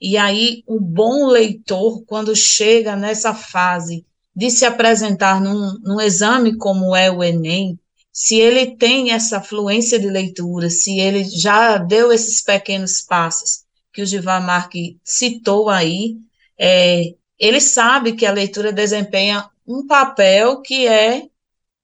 e 0.00 0.16
aí 0.16 0.62
o 0.66 0.80
bom 0.80 1.26
leitor, 1.26 2.02
quando 2.04 2.34
chega 2.34 2.96
nessa 2.96 3.32
fase 3.34 4.04
de 4.34 4.50
se 4.50 4.64
apresentar 4.64 5.40
num, 5.40 5.78
num 5.80 6.00
exame 6.00 6.56
como 6.56 6.96
é 6.96 7.10
o 7.10 7.22
Enem, 7.22 7.78
se 8.12 8.38
ele 8.38 8.76
tem 8.76 9.10
essa 9.12 9.40
fluência 9.40 9.98
de 9.98 10.08
leitura, 10.08 10.68
se 10.68 11.00
ele 11.00 11.24
já 11.24 11.78
deu 11.78 12.12
esses 12.12 12.42
pequenos 12.42 13.00
passos 13.00 13.64
que 13.92 14.02
o 14.02 14.06
Givar 14.06 14.44
Marque 14.44 14.98
citou 15.02 15.70
aí, 15.70 16.16
é, 16.58 17.14
ele 17.38 17.60
sabe 17.60 18.12
que 18.12 18.26
a 18.26 18.32
leitura 18.32 18.72
desempenha 18.72 19.48
um 19.66 19.86
papel 19.86 20.60
que 20.60 20.86
é, 20.86 21.26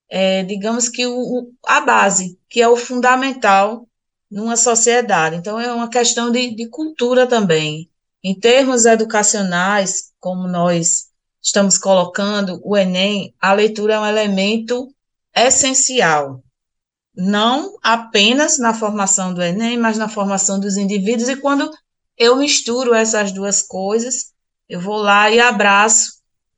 é 0.08 0.42
digamos 0.44 0.88
que 0.88 1.06
o, 1.06 1.50
a 1.66 1.80
base, 1.80 2.38
que 2.49 2.61
é 2.61 2.68
o 2.68 2.76
fundamental 2.76 3.88
numa 4.30 4.56
sociedade. 4.56 5.37
Então, 5.37 5.58
é 5.58 5.73
uma 5.73 5.88
questão 5.88 6.30
de, 6.30 6.54
de 6.54 6.68
cultura 6.68 7.26
também. 7.26 7.90
Em 8.23 8.38
termos 8.38 8.85
educacionais, 8.85 10.12
como 10.20 10.47
nós 10.47 11.08
estamos 11.40 11.78
colocando, 11.78 12.61
o 12.62 12.76
Enem, 12.76 13.35
a 13.40 13.52
leitura 13.52 13.94
é 13.94 14.00
um 14.00 14.06
elemento 14.06 14.92
essencial, 15.47 16.42
não 17.14 17.76
apenas 17.83 18.59
na 18.59 18.73
formação 18.73 19.35
do 19.35 19.42
Enem, 19.42 19.76
mas 19.76 19.99
na 19.99 20.09
formação 20.09 20.61
dos 20.61 20.76
indivíduos. 20.76 21.28
E 21.28 21.37
quando 21.37 21.71
eu 22.16 22.37
misturo 22.37 22.95
essas 22.95 23.33
duas 23.33 23.62
coisas, 23.62 24.33
eu 24.68 24.80
vou 24.80 24.97
lá 24.97 25.30
e 25.30 25.40
abraço, 25.40 26.12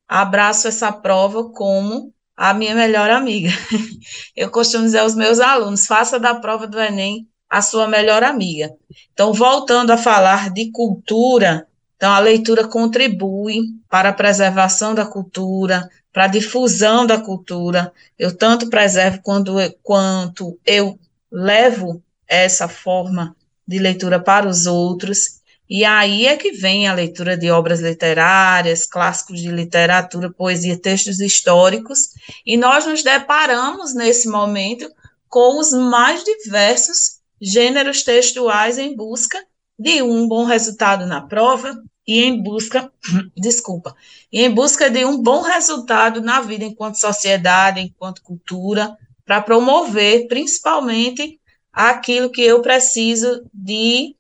abraço 0.08 0.68
essa 0.68 0.92
prova 0.92 1.50
como 1.50 2.12
a 2.37 2.54
minha 2.54 2.75
melhor 2.75 3.10
amiga. 3.10 3.50
Eu 4.34 4.50
costumo 4.50 4.84
dizer 4.84 5.00
aos 5.00 5.14
meus 5.14 5.40
alunos: 5.40 5.87
faça 5.87 6.18
da 6.18 6.34
prova 6.34 6.66
do 6.66 6.80
Enem 6.80 7.28
a 7.50 7.60
sua 7.60 7.87
melhor 7.87 8.22
amiga. 8.22 8.75
Então, 9.12 9.32
voltando 9.32 9.90
a 9.90 9.99
falar 9.99 10.50
de 10.50 10.70
cultura, 10.70 11.68
então 12.00 12.14
a 12.14 12.19
leitura 12.19 12.66
contribui 12.66 13.59
para 13.87 14.09
a 14.09 14.12
preservação 14.14 14.95
da 14.95 15.04
cultura, 15.04 15.87
para 16.11 16.25
a 16.25 16.28
difusão 16.28 17.04
da 17.04 17.21
cultura. 17.21 17.92
Eu 18.19 18.35
tanto 18.35 18.71
preservo 18.71 19.21
quando, 19.23 19.57
quanto 19.83 20.59
eu 20.64 20.99
levo 21.30 22.02
essa 22.26 22.66
forma 22.66 23.37
de 23.69 23.78
leitura 23.78 24.19
para 24.19 24.49
os 24.49 24.64
outros. 24.64 25.42
E 25.69 25.85
aí 25.85 26.26
é 26.26 26.38
que 26.38 26.52
vem 26.52 26.88
a 26.88 26.95
leitura 26.95 27.37
de 27.37 27.50
obras 27.50 27.80
literárias, 27.80 28.87
clássicos 28.87 29.38
de 29.38 29.50
literatura, 29.50 30.33
poesia, 30.33 30.80
textos 30.80 31.21
históricos, 31.21 32.14
e 32.47 32.57
nós 32.57 32.87
nos 32.87 33.02
deparamos 33.02 33.95
nesse 33.95 34.26
momento 34.26 34.90
com 35.28 35.61
os 35.61 35.71
mais 35.71 36.25
diversos 36.25 37.21
gêneros 37.38 38.02
textuais 38.02 38.78
em 38.78 38.97
busca 38.97 39.38
de 39.78 40.02
um 40.02 40.26
bom 40.26 40.45
resultado 40.45 41.07
na 41.07 41.21
prova, 41.21 41.75
e 42.07 42.23
em 42.23 42.42
busca, 42.42 42.92
desculpa, 43.37 43.95
e 44.33 44.42
em 44.42 44.50
busca 44.50 44.90
de 44.90 45.04
um 45.04 45.23
bom 45.23 45.42
resultado 45.42 46.21
na 46.21 46.40
vida 46.40 46.64
enquanto 46.64 46.97
sociedade, 46.97 47.80
enquanto 47.80 48.23
cultura, 48.23 48.97
para 49.25 49.40
promover 49.40 50.26
principalmente 50.26 51.40
aquilo 51.73 52.30
que 52.30 52.42
eu 52.42 52.61
preciso 52.62 53.45
de 53.52 54.16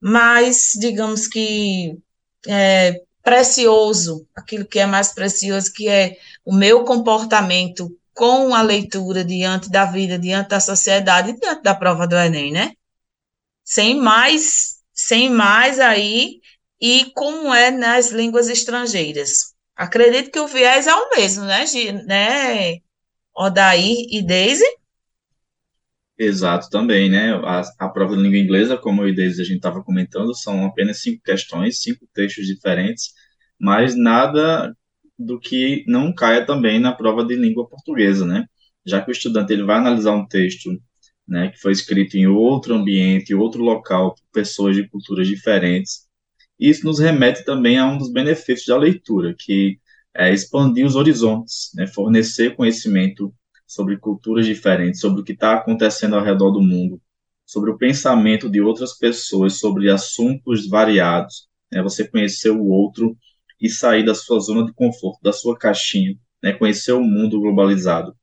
mais, 0.00 0.72
digamos 0.78 1.26
que, 1.26 1.98
é, 2.46 3.02
precioso, 3.22 4.24
aquilo 4.36 4.64
que 4.64 4.78
é 4.78 4.86
mais 4.86 5.12
precioso, 5.12 5.72
que 5.72 5.88
é 5.88 6.16
o 6.44 6.54
meu 6.54 6.84
comportamento 6.84 7.98
com 8.14 8.54
a 8.54 8.62
leitura 8.62 9.24
diante 9.24 9.68
da 9.68 9.84
vida, 9.84 10.16
diante 10.16 10.50
da 10.50 10.60
sociedade, 10.60 11.32
diante 11.38 11.62
da 11.62 11.74
prova 11.74 12.06
do 12.06 12.16
Enem, 12.16 12.52
né? 12.52 12.72
Sem 13.64 13.96
mais, 13.96 14.76
sem 14.92 15.28
mais 15.28 15.80
aí 15.80 16.40
e 16.80 17.10
como 17.14 17.52
é 17.54 17.70
nas 17.70 18.10
línguas 18.12 18.48
estrangeiras. 18.48 19.54
Acredito 19.74 20.30
que 20.30 20.40
o 20.40 20.46
viés 20.48 20.86
é 20.86 20.94
o 20.94 21.10
mesmo, 21.16 21.44
né, 21.44 21.64
né 22.06 22.78
Odair 23.34 24.06
e 24.10 24.26
Daisy? 24.26 24.64
Exato, 26.18 26.70
também, 26.70 27.10
né? 27.10 27.34
A, 27.34 27.62
a 27.78 27.88
prova 27.88 28.16
de 28.16 28.22
língua 28.22 28.38
inglesa, 28.38 28.76
como 28.78 29.02
eu 29.02 29.08
e 29.08 29.14
Daisy 29.14 29.42
a 29.42 29.44
gente 29.44 29.56
estava 29.58 29.82
comentando, 29.82 30.34
são 30.34 30.64
apenas 30.64 31.02
cinco 31.02 31.22
questões, 31.22 31.82
cinco 31.82 32.06
textos 32.14 32.46
diferentes, 32.46 33.12
mas 33.60 33.94
nada 33.94 34.74
do 35.18 35.38
que 35.38 35.84
não 35.86 36.14
caia 36.14 36.44
também 36.46 36.78
na 36.80 36.92
prova 36.92 37.24
de 37.24 37.34
língua 37.36 37.68
portuguesa, 37.68 38.24
né? 38.26 38.46
Já 38.84 39.02
que 39.02 39.10
o 39.10 39.12
estudante 39.12 39.52
ele 39.52 39.64
vai 39.64 39.76
analisar 39.76 40.12
um 40.12 40.26
texto, 40.26 40.70
né, 41.28 41.50
que 41.50 41.58
foi 41.60 41.72
escrito 41.72 42.16
em 42.16 42.26
outro 42.26 42.74
ambiente, 42.74 43.34
outro 43.34 43.62
local, 43.62 44.14
por 44.14 44.22
pessoas 44.32 44.76
de 44.76 44.88
culturas 44.88 45.26
diferentes, 45.28 46.05
isso 46.58 46.84
nos 46.86 46.98
remete 46.98 47.44
também 47.44 47.78
a 47.78 47.86
um 47.86 47.98
dos 47.98 48.10
benefícios 48.10 48.66
da 48.66 48.76
leitura, 48.78 49.34
que 49.38 49.78
é 50.14 50.32
expandir 50.32 50.86
os 50.86 50.96
horizontes, 50.96 51.70
né, 51.74 51.86
fornecer 51.86 52.56
conhecimento 52.56 53.32
sobre 53.66 53.98
culturas 53.98 54.46
diferentes, 54.46 55.00
sobre 55.00 55.20
o 55.20 55.24
que 55.24 55.32
está 55.32 55.54
acontecendo 55.54 56.16
ao 56.16 56.24
redor 56.24 56.50
do 56.50 56.62
mundo, 56.62 57.00
sobre 57.44 57.70
o 57.70 57.76
pensamento 57.76 58.48
de 58.48 58.60
outras 58.60 58.96
pessoas, 58.96 59.58
sobre 59.58 59.90
assuntos 59.90 60.68
variados, 60.68 61.48
né, 61.70 61.82
você 61.82 62.08
conhecer 62.08 62.50
o 62.50 62.64
outro 62.64 63.16
e 63.60 63.68
sair 63.68 64.04
da 64.04 64.14
sua 64.14 64.40
zona 64.40 64.64
de 64.64 64.72
conforto, 64.72 65.20
da 65.22 65.32
sua 65.32 65.56
caixinha, 65.58 66.14
né, 66.42 66.52
conhecer 66.52 66.92
o 66.92 67.02
mundo 67.02 67.40
globalizado. 67.40 68.14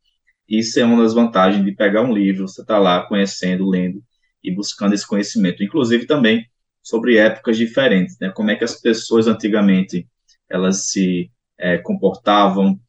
Isso 0.48 0.80
é 0.80 0.86
uma 0.86 1.02
das 1.02 1.14
vantagens 1.14 1.64
de 1.64 1.72
pegar 1.74 2.02
um 2.02 2.14
livro, 2.14 2.48
você 2.48 2.62
está 2.62 2.78
lá 2.80 3.06
conhecendo, 3.08 3.70
lendo 3.70 4.04
e 4.44 4.54
buscando 4.54 4.94
esse 4.94 5.08
conhecimento. 5.08 5.64
Inclusive 5.64 6.06
também 6.06 6.46
sobre 6.84 7.18
épocas 7.18 7.58
diferentes, 7.58 8.18
né? 8.20 8.30
Como 8.30 8.52
é 8.52 8.56
que 8.56 8.64
as 8.64 8.80
pessoas 8.80 9.28
antigamente 9.28 10.08
elas 10.50 10.90
se 10.90 11.32
é, 11.58 11.78
comportavam, 11.78 12.80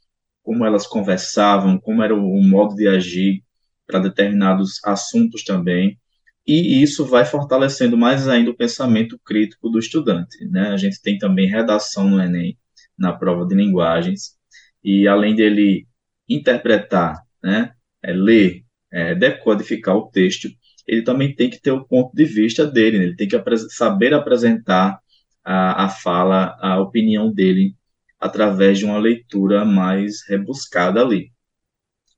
como 0.42 0.64
elas 0.64 0.86
conversavam, 0.86 1.78
como 1.78 2.02
era 2.02 2.14
o, 2.14 2.20
o 2.20 2.42
modo 2.42 2.74
de 2.74 2.88
agir 2.88 3.42
para 3.86 4.00
determinados 4.00 4.80
assuntos 4.84 5.44
também. 5.44 5.98
E 6.46 6.82
isso 6.82 7.06
vai 7.06 7.24
fortalecendo 7.24 7.96
mais 7.96 8.28
ainda 8.28 8.50
o 8.50 8.56
pensamento 8.56 9.18
crítico 9.24 9.70
do 9.70 9.78
estudante, 9.78 10.44
né? 10.46 10.68
A 10.68 10.76
gente 10.76 11.00
tem 11.00 11.16
também 11.16 11.48
redação 11.48 12.10
no 12.10 12.20
Enem, 12.20 12.58
na 12.98 13.12
prova 13.12 13.46
de 13.46 13.54
linguagens, 13.54 14.36
e 14.82 15.08
além 15.08 15.34
dele 15.34 15.86
interpretar, 16.28 17.22
né, 17.42 17.72
é, 18.02 18.12
ler, 18.12 18.64
é, 18.92 19.14
decodificar 19.14 19.96
o 19.96 20.10
texto, 20.10 20.48
ele 20.86 21.02
também 21.02 21.34
tem 21.34 21.50
que 21.50 21.60
ter 21.60 21.70
o 21.72 21.84
ponto 21.84 22.14
de 22.14 22.24
vista 22.24 22.66
dele, 22.66 22.98
né? 22.98 23.04
ele 23.04 23.16
tem 23.16 23.28
que 23.28 23.36
saber 23.70 24.14
apresentar 24.14 24.98
a, 25.44 25.84
a 25.84 25.88
fala, 25.88 26.56
a 26.60 26.80
opinião 26.80 27.32
dele 27.32 27.74
através 28.20 28.78
de 28.78 28.84
uma 28.84 28.98
leitura 28.98 29.64
mais 29.64 30.26
rebuscada 30.28 31.00
ali. 31.00 31.30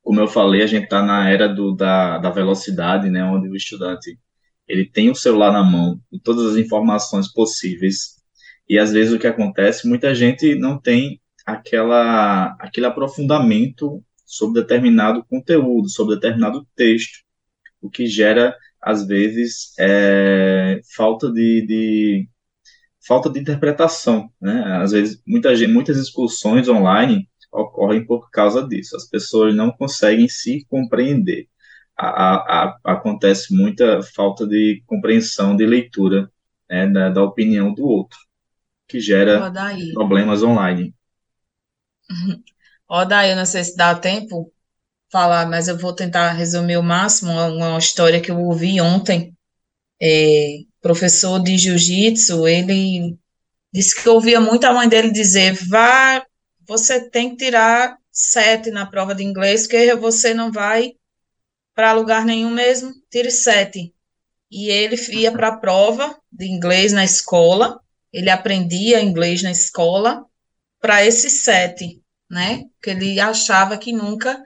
Como 0.02 0.20
eu 0.20 0.28
falei, 0.28 0.62
a 0.62 0.66
gente 0.66 0.84
está 0.84 1.02
na 1.02 1.28
era 1.28 1.48
do, 1.48 1.74
da, 1.74 2.18
da 2.18 2.30
velocidade, 2.30 3.10
né, 3.10 3.24
onde 3.24 3.48
o 3.48 3.56
estudante 3.56 4.18
ele 4.68 4.84
tem 4.84 5.10
o 5.10 5.14
celular 5.14 5.52
na 5.52 5.62
mão, 5.64 6.00
com 6.10 6.18
todas 6.18 6.52
as 6.52 6.56
informações 6.56 7.32
possíveis, 7.32 8.16
e 8.68 8.78
às 8.78 8.92
vezes 8.92 9.12
o 9.12 9.18
que 9.18 9.26
acontece, 9.26 9.88
muita 9.88 10.14
gente 10.14 10.54
não 10.56 10.80
tem 10.80 11.20
aquela, 11.44 12.56
aquele 12.58 12.86
aprofundamento 12.86 14.02
sobre 14.24 14.60
determinado 14.60 15.24
conteúdo, 15.24 15.88
sobre 15.88 16.16
determinado 16.16 16.66
texto, 16.74 17.25
o 17.80 17.90
que 17.90 18.06
gera, 18.06 18.56
às 18.80 19.06
vezes, 19.06 19.74
é, 19.78 20.80
falta 20.96 21.30
de, 21.30 21.66
de, 21.66 22.28
falta 23.06 23.30
de 23.30 23.40
interpretação. 23.40 24.30
Né? 24.40 24.62
Às 24.82 24.92
vezes, 24.92 25.22
muita, 25.26 25.50
muitas 25.68 25.98
excursões 25.98 26.68
online 26.68 27.28
ocorrem 27.52 28.04
por 28.04 28.30
causa 28.30 28.66
disso. 28.66 28.96
As 28.96 29.08
pessoas 29.08 29.54
não 29.54 29.70
conseguem 29.70 30.28
se 30.28 30.64
compreender. 30.68 31.48
A, 31.96 32.06
a, 32.06 32.64
a, 32.64 32.92
acontece 32.92 33.54
muita 33.54 34.02
falta 34.02 34.46
de 34.46 34.82
compreensão, 34.86 35.56
de 35.56 35.64
leitura 35.64 36.30
né, 36.68 36.86
da, 36.86 37.08
da 37.08 37.22
opinião 37.22 37.72
do 37.72 37.86
outro. 37.86 38.18
que 38.86 39.00
gera 39.00 39.52
problemas 39.94 40.42
online. 40.42 40.94
Ó, 42.88 43.04
daí, 43.04 43.30
eu 43.30 43.36
não 43.36 43.46
sei 43.46 43.64
se 43.64 43.76
dá 43.76 43.94
tempo 43.94 44.52
falar, 45.10 45.46
mas 45.46 45.68
eu 45.68 45.78
vou 45.78 45.92
tentar 45.92 46.32
resumir 46.32 46.76
o 46.76 46.82
máximo 46.82 47.32
uma 47.32 47.78
história 47.78 48.20
que 48.20 48.30
eu 48.30 48.38
ouvi 48.40 48.80
ontem. 48.80 49.34
É, 50.00 50.58
professor 50.80 51.42
de 51.42 51.56
jiu-jitsu, 51.56 52.46
ele 52.46 53.16
disse 53.72 54.00
que 54.00 54.08
ouvia 54.08 54.40
muito 54.40 54.64
a 54.64 54.72
mãe 54.72 54.88
dele 54.88 55.10
dizer: 55.10 55.52
vá, 55.68 56.24
você 56.66 57.08
tem 57.08 57.30
que 57.30 57.44
tirar 57.44 57.96
sete 58.10 58.70
na 58.70 58.86
prova 58.86 59.14
de 59.14 59.22
inglês, 59.22 59.62
porque 59.62 59.94
você 59.94 60.34
não 60.34 60.50
vai 60.50 60.92
para 61.74 61.92
lugar 61.92 62.24
nenhum 62.24 62.50
mesmo, 62.50 62.92
tire 63.10 63.30
sete. 63.30 63.94
E 64.50 64.70
ele 64.70 64.96
ia 65.12 65.32
para 65.32 65.48
a 65.48 65.56
prova 65.58 66.16
de 66.32 66.46
inglês 66.46 66.92
na 66.92 67.04
escola, 67.04 67.80
ele 68.12 68.30
aprendia 68.30 69.02
inglês 69.02 69.42
na 69.42 69.50
escola 69.50 70.24
para 70.80 71.04
esses 71.04 71.42
sete, 71.42 72.00
né? 72.30 72.64
Porque 72.74 72.90
ele 72.90 73.20
achava 73.20 73.76
que 73.76 73.92
nunca 73.92 74.42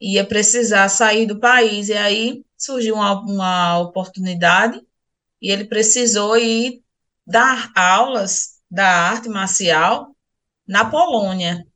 ia 0.00 0.24
precisar 0.24 0.88
sair 0.88 1.26
do 1.26 1.38
país. 1.38 1.88
E 1.88 1.94
aí 1.94 2.44
surgiu 2.56 2.94
uma, 2.94 3.20
uma 3.20 3.78
oportunidade 3.78 4.80
e 5.40 5.50
ele 5.50 5.64
precisou 5.64 6.36
ir 6.36 6.82
dar 7.26 7.70
aulas 7.74 8.60
da 8.70 8.86
arte 8.86 9.28
marcial 9.28 10.14
na 10.66 10.84
Polônia. 10.84 11.66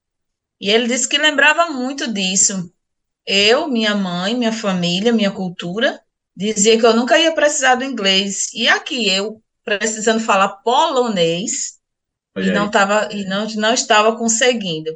E 0.60 0.70
ele 0.70 0.86
disse 0.86 1.08
que 1.08 1.18
lembrava 1.18 1.70
muito 1.70 2.12
disso. 2.12 2.72
Eu, 3.26 3.68
minha 3.68 3.94
mãe, 3.94 4.34
minha 4.34 4.52
família, 4.52 5.12
minha 5.12 5.30
cultura, 5.30 6.00
dizia 6.36 6.78
que 6.78 6.84
eu 6.84 6.94
nunca 6.94 7.18
ia 7.18 7.34
precisar 7.34 7.76
do 7.76 7.84
inglês. 7.84 8.52
E 8.52 8.68
aqui 8.68 9.08
eu 9.08 9.42
precisando 9.64 10.20
falar 10.20 10.48
polonês 10.48 11.78
Olha 12.34 12.46
e 12.46 12.52
não 12.52 12.70
tava 12.70 13.08
e 13.12 13.24
não, 13.24 13.46
não 13.56 13.74
estava 13.74 14.16
conseguindo. 14.16 14.90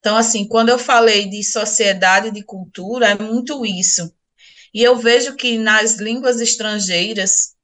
Então, 0.00 0.16
assim, 0.16 0.48
quando 0.48 0.70
eu 0.70 0.78
falei 0.78 1.28
de 1.28 1.44
sociedade 1.44 2.30
de 2.30 2.42
cultura, 2.42 3.10
é 3.10 3.18
muito 3.18 3.64
isso. 3.64 4.12
E 4.72 4.82
eu 4.82 4.96
vejo 4.96 5.36
que 5.36 5.58
nas 5.58 5.96
línguas 5.96 6.40
estrangeiras, 6.40 7.54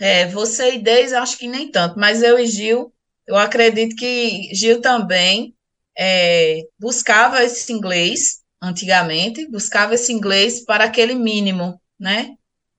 é, 0.00 0.26
você 0.26 0.74
e 0.74 0.82
Deis, 0.82 1.12
acho 1.12 1.38
que 1.38 1.46
nem 1.46 1.70
tanto, 1.70 1.98
mas 1.98 2.22
eu 2.22 2.38
e 2.38 2.46
Gil, 2.46 2.92
eu 3.26 3.36
acredito 3.36 3.96
que 3.96 4.52
Gil 4.54 4.80
também 4.80 5.54
é, 5.96 6.62
buscava 6.78 7.42
esse 7.42 7.72
inglês, 7.72 8.42
antigamente, 8.60 9.48
buscava 9.48 9.94
esse 9.94 10.12
inglês 10.12 10.64
para 10.64 10.84
aquele 10.84 11.14
mínimo, 11.14 11.80
né? 11.98 12.36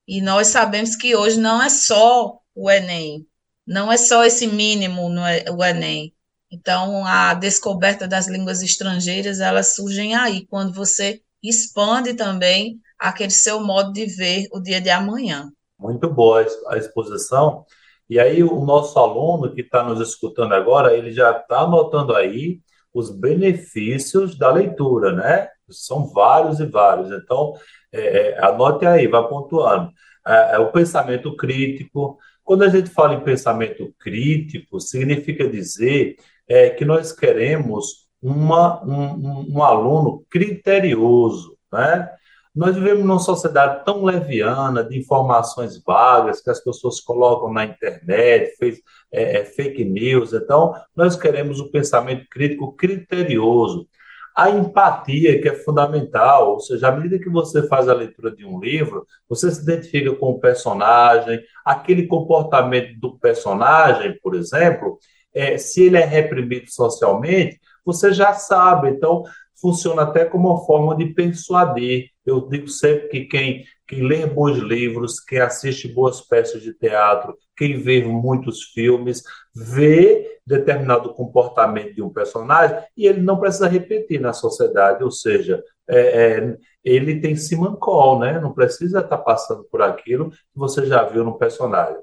E 0.07 0.21
nós 0.21 0.47
sabemos 0.47 0.95
que 0.95 1.15
hoje 1.15 1.39
não 1.39 1.61
é 1.61 1.69
só 1.69 2.39
o 2.55 2.69
Enem, 2.71 3.27
não 3.65 3.91
é 3.91 3.97
só 3.97 4.23
esse 4.23 4.47
mínimo 4.47 5.09
no 5.09 5.21
o 5.55 5.63
Enem. 5.63 6.13
Então, 6.51 7.05
a 7.05 7.33
descoberta 7.33 8.07
das 8.07 8.27
línguas 8.27 8.61
estrangeiras, 8.61 9.39
elas 9.39 9.75
surgem 9.75 10.15
aí, 10.15 10.45
quando 10.45 10.73
você 10.73 11.21
expande 11.43 12.13
também 12.13 12.79
aquele 12.97 13.31
seu 13.31 13.61
modo 13.61 13.91
de 13.91 14.05
ver 14.05 14.47
o 14.51 14.59
dia 14.59 14.81
de 14.81 14.89
amanhã. 14.89 15.51
Muito 15.77 16.09
boa 16.09 16.45
a 16.67 16.77
exposição. 16.77 17.65
E 18.09 18.19
aí, 18.19 18.41
o 18.43 18.63
nosso 18.63 18.97
aluno 18.97 19.53
que 19.53 19.61
está 19.61 19.83
nos 19.83 19.99
escutando 19.99 20.53
agora, 20.53 20.95
ele 20.95 21.11
já 21.11 21.31
está 21.31 21.59
anotando 21.59 22.15
aí 22.15 22.61
os 22.93 23.11
benefícios 23.11 24.37
da 24.37 24.51
leitura, 24.51 25.11
né? 25.11 25.49
São 25.69 26.07
vários 26.07 26.59
e 26.59 26.65
vários. 26.65 27.11
Então, 27.11 27.53
é, 27.91 28.29
é 28.29 28.45
anote 28.45 28.85
aí, 28.85 29.05
vá 29.07 29.23
pontuando. 29.23 29.91
É, 30.25 30.55
é 30.55 30.59
o 30.59 30.71
pensamento 30.71 31.35
crítico. 31.35 32.17
Quando 32.43 32.63
a 32.63 32.69
gente 32.69 32.89
fala 32.89 33.13
em 33.13 33.23
pensamento 33.23 33.93
crítico, 33.99 34.79
significa 34.79 35.47
dizer 35.47 36.15
é, 36.47 36.69
que 36.69 36.85
nós 36.85 37.11
queremos 37.11 38.07
uma, 38.21 38.83
um, 38.83 39.55
um, 39.55 39.63
aluno 39.63 40.25
criterioso, 40.29 41.57
né? 41.71 42.09
Nós 42.55 42.75
vivemos 42.75 43.05
numa 43.05 43.19
sociedade 43.19 43.85
tão 43.85 44.03
leviana 44.03 44.83
de 44.83 44.97
informações 44.97 45.79
vagas 45.83 46.41
que 46.41 46.49
as 46.49 46.59
pessoas 46.59 46.99
colocam 46.99 47.53
na 47.53 47.65
internet, 47.65 48.55
fez, 48.57 48.79
é, 49.11 49.41
é, 49.41 49.45
fake 49.45 49.85
news. 49.85 50.33
Então, 50.33 50.73
nós 50.95 51.15
queremos 51.15 51.59
o 51.59 51.65
um 51.65 51.71
pensamento 51.71 52.25
crítico 52.31 52.75
criterioso. 52.75 53.87
A 54.35 54.49
empatia, 54.49 55.39
que 55.39 55.47
é 55.47 55.53
fundamental, 55.53 56.53
ou 56.53 56.59
seja, 56.59 56.87
à 56.87 56.91
medida 56.91 57.19
que 57.19 57.29
você 57.29 57.67
faz 57.67 57.87
a 57.87 57.93
leitura 57.93 58.35
de 58.35 58.43
um 58.43 58.59
livro, 58.59 59.05
você 59.29 59.51
se 59.51 59.61
identifica 59.61 60.15
com 60.15 60.31
o 60.31 60.39
personagem, 60.39 61.39
aquele 61.63 62.07
comportamento 62.07 62.99
do 62.99 63.19
personagem, 63.19 64.17
por 64.21 64.33
exemplo, 64.33 64.97
é, 65.33 65.57
se 65.57 65.85
ele 65.85 65.97
é 65.97 66.05
reprimido 66.05 66.69
socialmente, 66.69 67.59
você 67.85 68.13
já 68.13 68.33
sabe. 68.33 68.89
Então, 68.89 69.23
funciona 69.59 70.03
até 70.03 70.25
como 70.25 70.49
uma 70.49 70.65
forma 70.65 70.95
de 70.95 71.13
persuadir. 71.13 72.09
Eu 72.25 72.47
digo 72.47 72.67
sempre 72.67 73.07
que 73.07 73.25
quem, 73.25 73.65
quem 73.87 74.03
lê 74.03 74.25
bons 74.25 74.57
livros, 74.57 75.19
quem 75.19 75.39
assiste 75.39 75.87
boas 75.87 76.21
peças 76.21 76.61
de 76.61 76.73
teatro, 76.73 77.35
quem 77.55 77.79
vê 77.79 78.03
muitos 78.03 78.63
filmes, 78.73 79.23
vê 79.55 80.39
determinado 80.45 81.13
comportamento 81.13 81.95
de 81.95 82.01
um 82.01 82.09
personagem 82.09 82.77
e 82.95 83.07
ele 83.07 83.21
não 83.21 83.39
precisa 83.39 83.67
repetir 83.67 84.21
na 84.21 84.31
sociedade, 84.31 85.03
ou 85.03 85.11
seja, 85.11 85.61
é, 85.87 85.99
é, 85.99 86.57
ele 86.83 87.19
tem 87.19 87.35
simancol, 87.35 88.19
né? 88.19 88.39
não 88.39 88.53
precisa 88.53 88.99
estar 88.99 89.17
passando 89.17 89.63
por 89.71 89.81
aquilo 89.81 90.29
que 90.29 90.37
você 90.55 90.85
já 90.85 91.03
viu 91.03 91.23
no 91.23 91.37
personagem. 91.37 91.97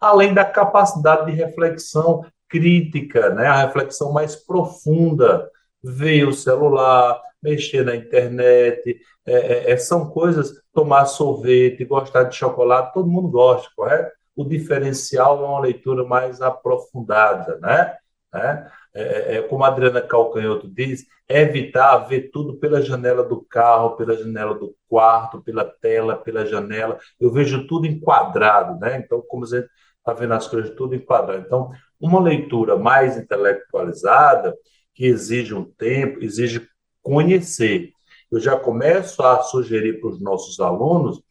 Além 0.00 0.32
da 0.32 0.44
capacidade 0.44 1.26
de 1.26 1.32
reflexão 1.32 2.24
crítica, 2.50 3.30
né? 3.30 3.46
a 3.46 3.64
reflexão 3.64 4.12
mais 4.12 4.36
profunda, 4.36 5.48
ver 5.82 6.26
o 6.26 6.32
celular, 6.32 7.18
mexer 7.42 7.84
na 7.84 7.96
internet, 7.96 9.00
é, 9.26 9.32
é, 9.32 9.70
é, 9.72 9.76
são 9.76 10.10
coisas, 10.10 10.60
tomar 10.72 11.06
sorvete, 11.06 11.84
gostar 11.84 12.24
de 12.24 12.36
chocolate, 12.36 12.92
todo 12.92 13.08
mundo 13.08 13.28
gosta, 13.28 13.70
correto? 13.74 14.10
O 14.36 14.44
diferencial 14.44 15.42
é 15.42 15.46
uma 15.46 15.60
leitura 15.60 16.04
mais 16.04 16.40
aprofundada, 16.42 17.58
né? 17.58 17.96
É, 18.32 18.66
é, 18.94 19.36
é 19.36 19.42
como 19.42 19.64
a 19.64 19.68
Adriana 19.68 20.00
Calcanhoto 20.00 20.68
diz, 20.68 21.04
evitar 21.28 21.96
ver 21.98 22.30
tudo 22.32 22.56
pela 22.58 22.80
janela 22.80 23.24
do 23.24 23.40
carro, 23.42 23.96
pela 23.96 24.16
janela 24.16 24.54
do 24.54 24.74
quarto, 24.88 25.42
pela 25.42 25.64
tela, 25.64 26.16
pela 26.16 26.46
janela. 26.46 26.98
Eu 27.18 27.32
vejo 27.32 27.66
tudo 27.66 27.86
enquadrado, 27.86 28.78
né? 28.80 28.98
Então, 28.98 29.22
como 29.28 29.44
a 29.44 29.48
gente 29.48 29.68
está 30.00 30.12
vendo 30.12 30.34
as 30.34 30.48
coisas 30.48 30.74
tudo 30.74 30.94
enquadrado. 30.94 31.44
Então, 31.46 31.70
uma 32.00 32.20
leitura 32.20 32.76
mais 32.76 33.16
intelectualizada, 33.16 34.56
que 34.94 35.06
exige 35.06 35.54
um 35.54 35.64
tempo, 35.64 36.22
exige 36.22 36.66
conhecer. 37.02 37.92
Eu 38.30 38.40
já 38.40 38.56
começo 38.56 39.22
a 39.22 39.42
sugerir 39.42 40.00
para 40.00 40.10
os 40.10 40.20
nossos 40.20 40.60
alunos 40.60 41.22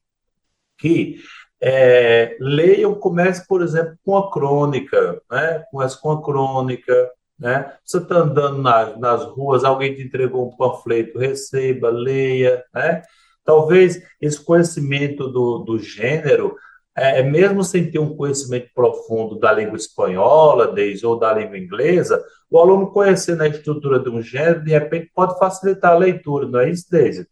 que 0.77 1.17
é, 1.61 2.37
leiam, 2.39 2.95
comece, 2.95 3.45
por 3.47 3.61
exemplo, 3.61 3.97
com 4.03 4.17
a 4.17 4.31
crônica, 4.31 5.21
né? 5.29 5.65
Comece 5.71 6.01
com 6.01 6.11
a 6.11 6.23
crônica, 6.23 7.11
né? 7.37 7.73
Você 7.83 7.97
está 7.97 8.15
andando 8.15 8.61
na, 8.61 8.97
nas 8.97 9.23
ruas, 9.25 9.63
alguém 9.63 9.95
te 9.95 10.01
entregou 10.01 10.47
um 10.47 10.55
panfleto, 10.55 11.19
receba, 11.19 11.89
leia, 11.89 12.63
né? 12.73 13.01
Talvez 13.43 14.01
esse 14.21 14.43
conhecimento 14.43 15.27
do, 15.27 15.59
do 15.59 15.79
gênero 15.79 16.55
é, 16.99 17.19
é, 17.19 17.23
mesmo 17.23 17.63
sem 17.63 17.89
ter 17.89 17.99
um 17.99 18.15
conhecimento 18.15 18.69
profundo 18.73 19.39
da 19.39 19.51
língua 19.51 19.77
espanhola, 19.77 20.73
desde, 20.73 21.05
ou 21.05 21.17
da 21.17 21.33
língua 21.33 21.57
inglesa, 21.57 22.23
o 22.49 22.59
aluno 22.59 22.91
conhecendo 22.91 23.41
a 23.41 23.47
estrutura 23.47 23.99
de 23.99 24.09
um 24.09 24.21
gênero, 24.21 24.63
de 24.63 24.71
repente, 24.71 25.11
pode 25.13 25.37
facilitar 25.37 25.91
a 25.91 25.97
leitura, 25.97 26.47
não 26.47 26.59
é 26.59 26.69
isso, 26.69 26.85
Deise? 26.89 27.27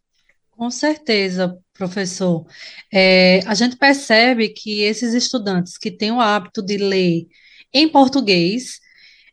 Com 0.50 0.70
certeza, 0.70 1.56
professor. 1.72 2.44
É, 2.92 3.40
a 3.46 3.54
gente 3.54 3.76
percebe 3.76 4.48
que 4.48 4.80
esses 4.82 5.14
estudantes 5.14 5.78
que 5.78 5.90
têm 5.90 6.10
o 6.10 6.20
hábito 6.20 6.60
de 6.62 6.76
ler 6.76 7.26
em 7.72 7.88
português, 7.88 8.80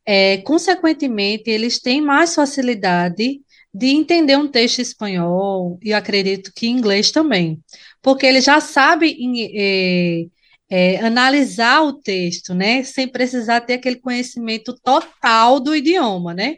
é, 0.05 0.37
consequentemente, 0.37 1.49
eles 1.49 1.79
têm 1.79 1.99
mais 1.99 2.35
facilidade 2.35 3.41
de 3.73 3.87
entender 3.87 4.37
um 4.37 4.47
texto 4.47 4.79
espanhol, 4.79 5.77
e 5.83 5.91
acredito 5.91 6.51
que 6.55 6.65
inglês 6.67 7.11
também, 7.11 7.59
porque 8.05 8.27
ele 8.27 8.39
já 8.39 8.61
sabe 8.61 9.17
é, 9.57 10.27
é, 10.69 10.97
analisar 11.03 11.81
o 11.81 11.91
texto, 11.91 12.53
né, 12.53 12.83
sem 12.83 13.07
precisar 13.07 13.61
ter 13.61 13.73
aquele 13.73 13.95
conhecimento 13.95 14.79
total 14.83 15.59
do 15.59 15.75
idioma, 15.75 16.31
né? 16.31 16.57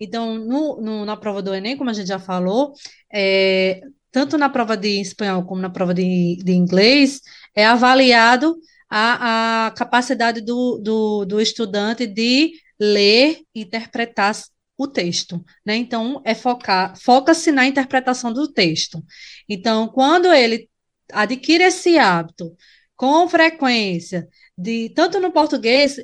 Então, 0.00 0.36
no, 0.36 0.80
no, 0.80 1.04
na 1.04 1.14
prova 1.14 1.42
do 1.42 1.54
Enem, 1.54 1.76
como 1.76 1.90
a 1.90 1.92
gente 1.92 2.08
já 2.08 2.18
falou, 2.18 2.72
é, 3.12 3.82
tanto 4.10 4.38
na 4.38 4.48
prova 4.48 4.74
de 4.74 4.98
espanhol 4.98 5.44
como 5.44 5.60
na 5.60 5.68
prova 5.68 5.92
de, 5.92 6.38
de 6.42 6.52
inglês, 6.52 7.20
é 7.54 7.66
avaliado 7.66 8.56
a, 8.88 9.66
a 9.66 9.70
capacidade 9.72 10.40
do, 10.40 10.78
do, 10.82 11.26
do 11.26 11.40
estudante 11.42 12.06
de 12.06 12.52
ler 12.80 13.42
e 13.54 13.60
interpretar 13.60 14.34
o 14.78 14.88
texto, 14.88 15.44
né? 15.64 15.76
Então, 15.76 16.22
é 16.24 16.34
focar, 16.34 16.98
foca-se 16.98 17.52
na 17.52 17.66
interpretação 17.66 18.32
do 18.32 18.50
texto. 18.50 19.04
Então, 19.46 19.88
quando 19.88 20.32
ele 20.32 20.70
adquire 21.12 21.64
esse 21.64 21.98
hábito 21.98 22.56
com 22.94 23.28
frequência, 23.28 24.28
de 24.56 24.90
tanto 24.90 25.20
no 25.20 25.30
português 25.30 25.98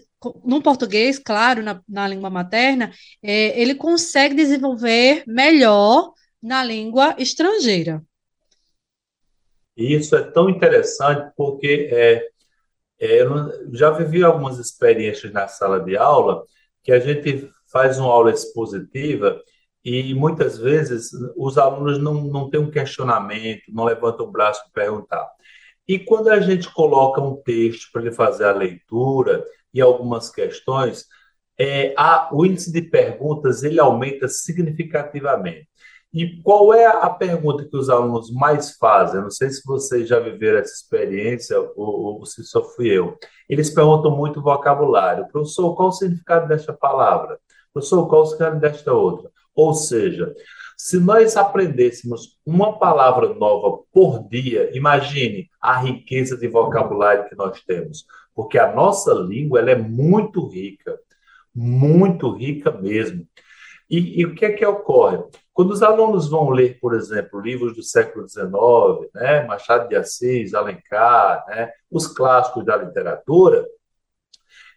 no 0.45 0.63
português, 0.63 1.19
claro, 1.19 1.63
na, 1.63 1.83
na 1.89 2.07
língua 2.07 2.31
materna, 2.31 2.93
é, 3.23 3.61
ele 3.61 3.75
consegue 3.75 4.35
desenvolver 4.35 5.25
melhor 5.27 6.13
na 6.41 6.63
língua 6.63 7.17
estrangeira. 7.19 8.03
Isso 9.77 10.15
é 10.15 10.23
tão 10.23 10.51
interessante 10.51 11.33
porque 11.37 11.89
é, 11.91 12.29
é, 13.01 13.23
eu 13.23 13.75
já 13.75 13.91
vivi 13.91 14.23
algumas 14.23 14.59
experiências 14.59 15.33
na 15.33 15.49
sala 15.49 15.81
de 15.81 15.97
aula 15.97 16.45
que 16.83 16.93
a 16.93 17.01
gente 17.01 17.51
faz 17.71 17.99
uma 17.99 18.11
aula 18.11 18.31
expositiva 18.31 19.41
e 19.85 20.15
muitas 20.15 20.59
vezes 20.59 21.11
os 21.37 21.59
alunos 21.59 21.99
não, 21.99 22.15
não 22.25 22.49
têm 22.49 22.61
um 22.61 22.71
questionamento, 22.71 23.63
não 23.69 23.85
levantam 23.85 24.27
o 24.27 24.31
braço 24.31 24.63
para 24.65 24.85
perguntar. 24.85 25.29
E 25.89 25.99
quando 25.99 26.29
a 26.29 26.41
gente 26.41 26.73
coloca 26.73 27.21
um 27.21 27.37
texto 27.37 27.91
para 27.93 28.03
ele 28.03 28.13
fazer 28.13 28.45
a 28.45 28.53
leitura 28.53 29.45
e 29.75 29.81
algumas 29.81 30.31
questões, 30.31 31.07
é, 31.59 31.93
a, 31.97 32.29
o 32.33 32.47
índice 32.47 32.73
de 32.73 32.83
perguntas 32.83 33.63
ele 33.63 33.81
aumenta 33.81 34.29
significativamente. 34.29 35.69
E 36.15 36.43
qual 36.43 36.75
é 36.75 36.87
a 36.87 37.09
pergunta 37.09 37.65
que 37.65 37.77
os 37.77 37.89
alunos 37.89 38.31
mais 38.31 38.77
fazem? 38.77 39.23
Não 39.23 39.31
sei 39.31 39.49
se 39.51 39.63
vocês 39.65 40.07
já 40.07 40.21
viveram 40.21 40.59
essa 40.59 40.75
experiência 40.75 41.59
ou, 41.59 42.19
ou 42.19 42.27
se 42.27 42.45
só 42.45 42.63
fui 42.63 42.89
eu. 42.89 43.17
Eles 43.49 43.71
perguntam 43.71 44.11
muito 44.15 44.43
vocabulário. 44.43 45.27
Professor, 45.29 45.75
qual 45.75 45.89
o 45.89 45.93
significado 45.93 46.47
desta 46.49 46.73
palavra? 46.73 47.39
Professor, 47.73 48.07
qual 48.09 48.23
o 48.23 48.27
significado 48.27 48.61
desta 48.61 48.93
outra? 48.93 49.32
Ou 49.55 49.75
seja, 49.75 50.35
se 50.77 50.99
nós 50.99 51.37
aprendêssemos 51.37 52.39
uma 52.45 52.79
palavra 52.79 53.35
nova 53.35 53.83
por 53.93 54.29
dia, 54.29 54.71
imagine 54.77 55.49
a 55.61 55.79
riqueza 55.81 56.37
de 56.37 56.49
vocabulário 56.49 57.29
que 57.29 57.37
nós 57.37 57.63
temos. 57.63 58.05
Porque 58.35 58.59
a 58.59 58.73
nossa 58.73 59.13
língua 59.13 59.61
ela 59.61 59.71
é 59.71 59.77
muito 59.77 60.47
rica, 60.49 60.99
muito 61.55 62.31
rica 62.33 62.71
mesmo. 62.71 63.27
E, 63.89 64.21
e, 64.21 64.25
o 64.25 64.35
que 64.35 64.47
é 64.47 64.53
que 64.53 64.65
ocorre? 64.65 65.23
Quando 65.53 65.71
os 65.71 65.83
alunos 65.83 66.31
vão 66.31 66.49
ler, 66.49 66.81
por 66.81 66.95
exemplo, 66.95 67.39
livros 67.39 67.77
do 67.77 67.83
século 67.83 68.27
XIX, 68.27 68.51
né, 69.15 69.45
Machado 69.45 69.87
de 69.87 69.97
Assis, 69.97 70.55
Alencar, 70.55 71.45
né, 71.47 71.71
os 71.91 72.07
clássicos 72.07 72.65
da 72.65 72.75
literatura, 72.75 73.67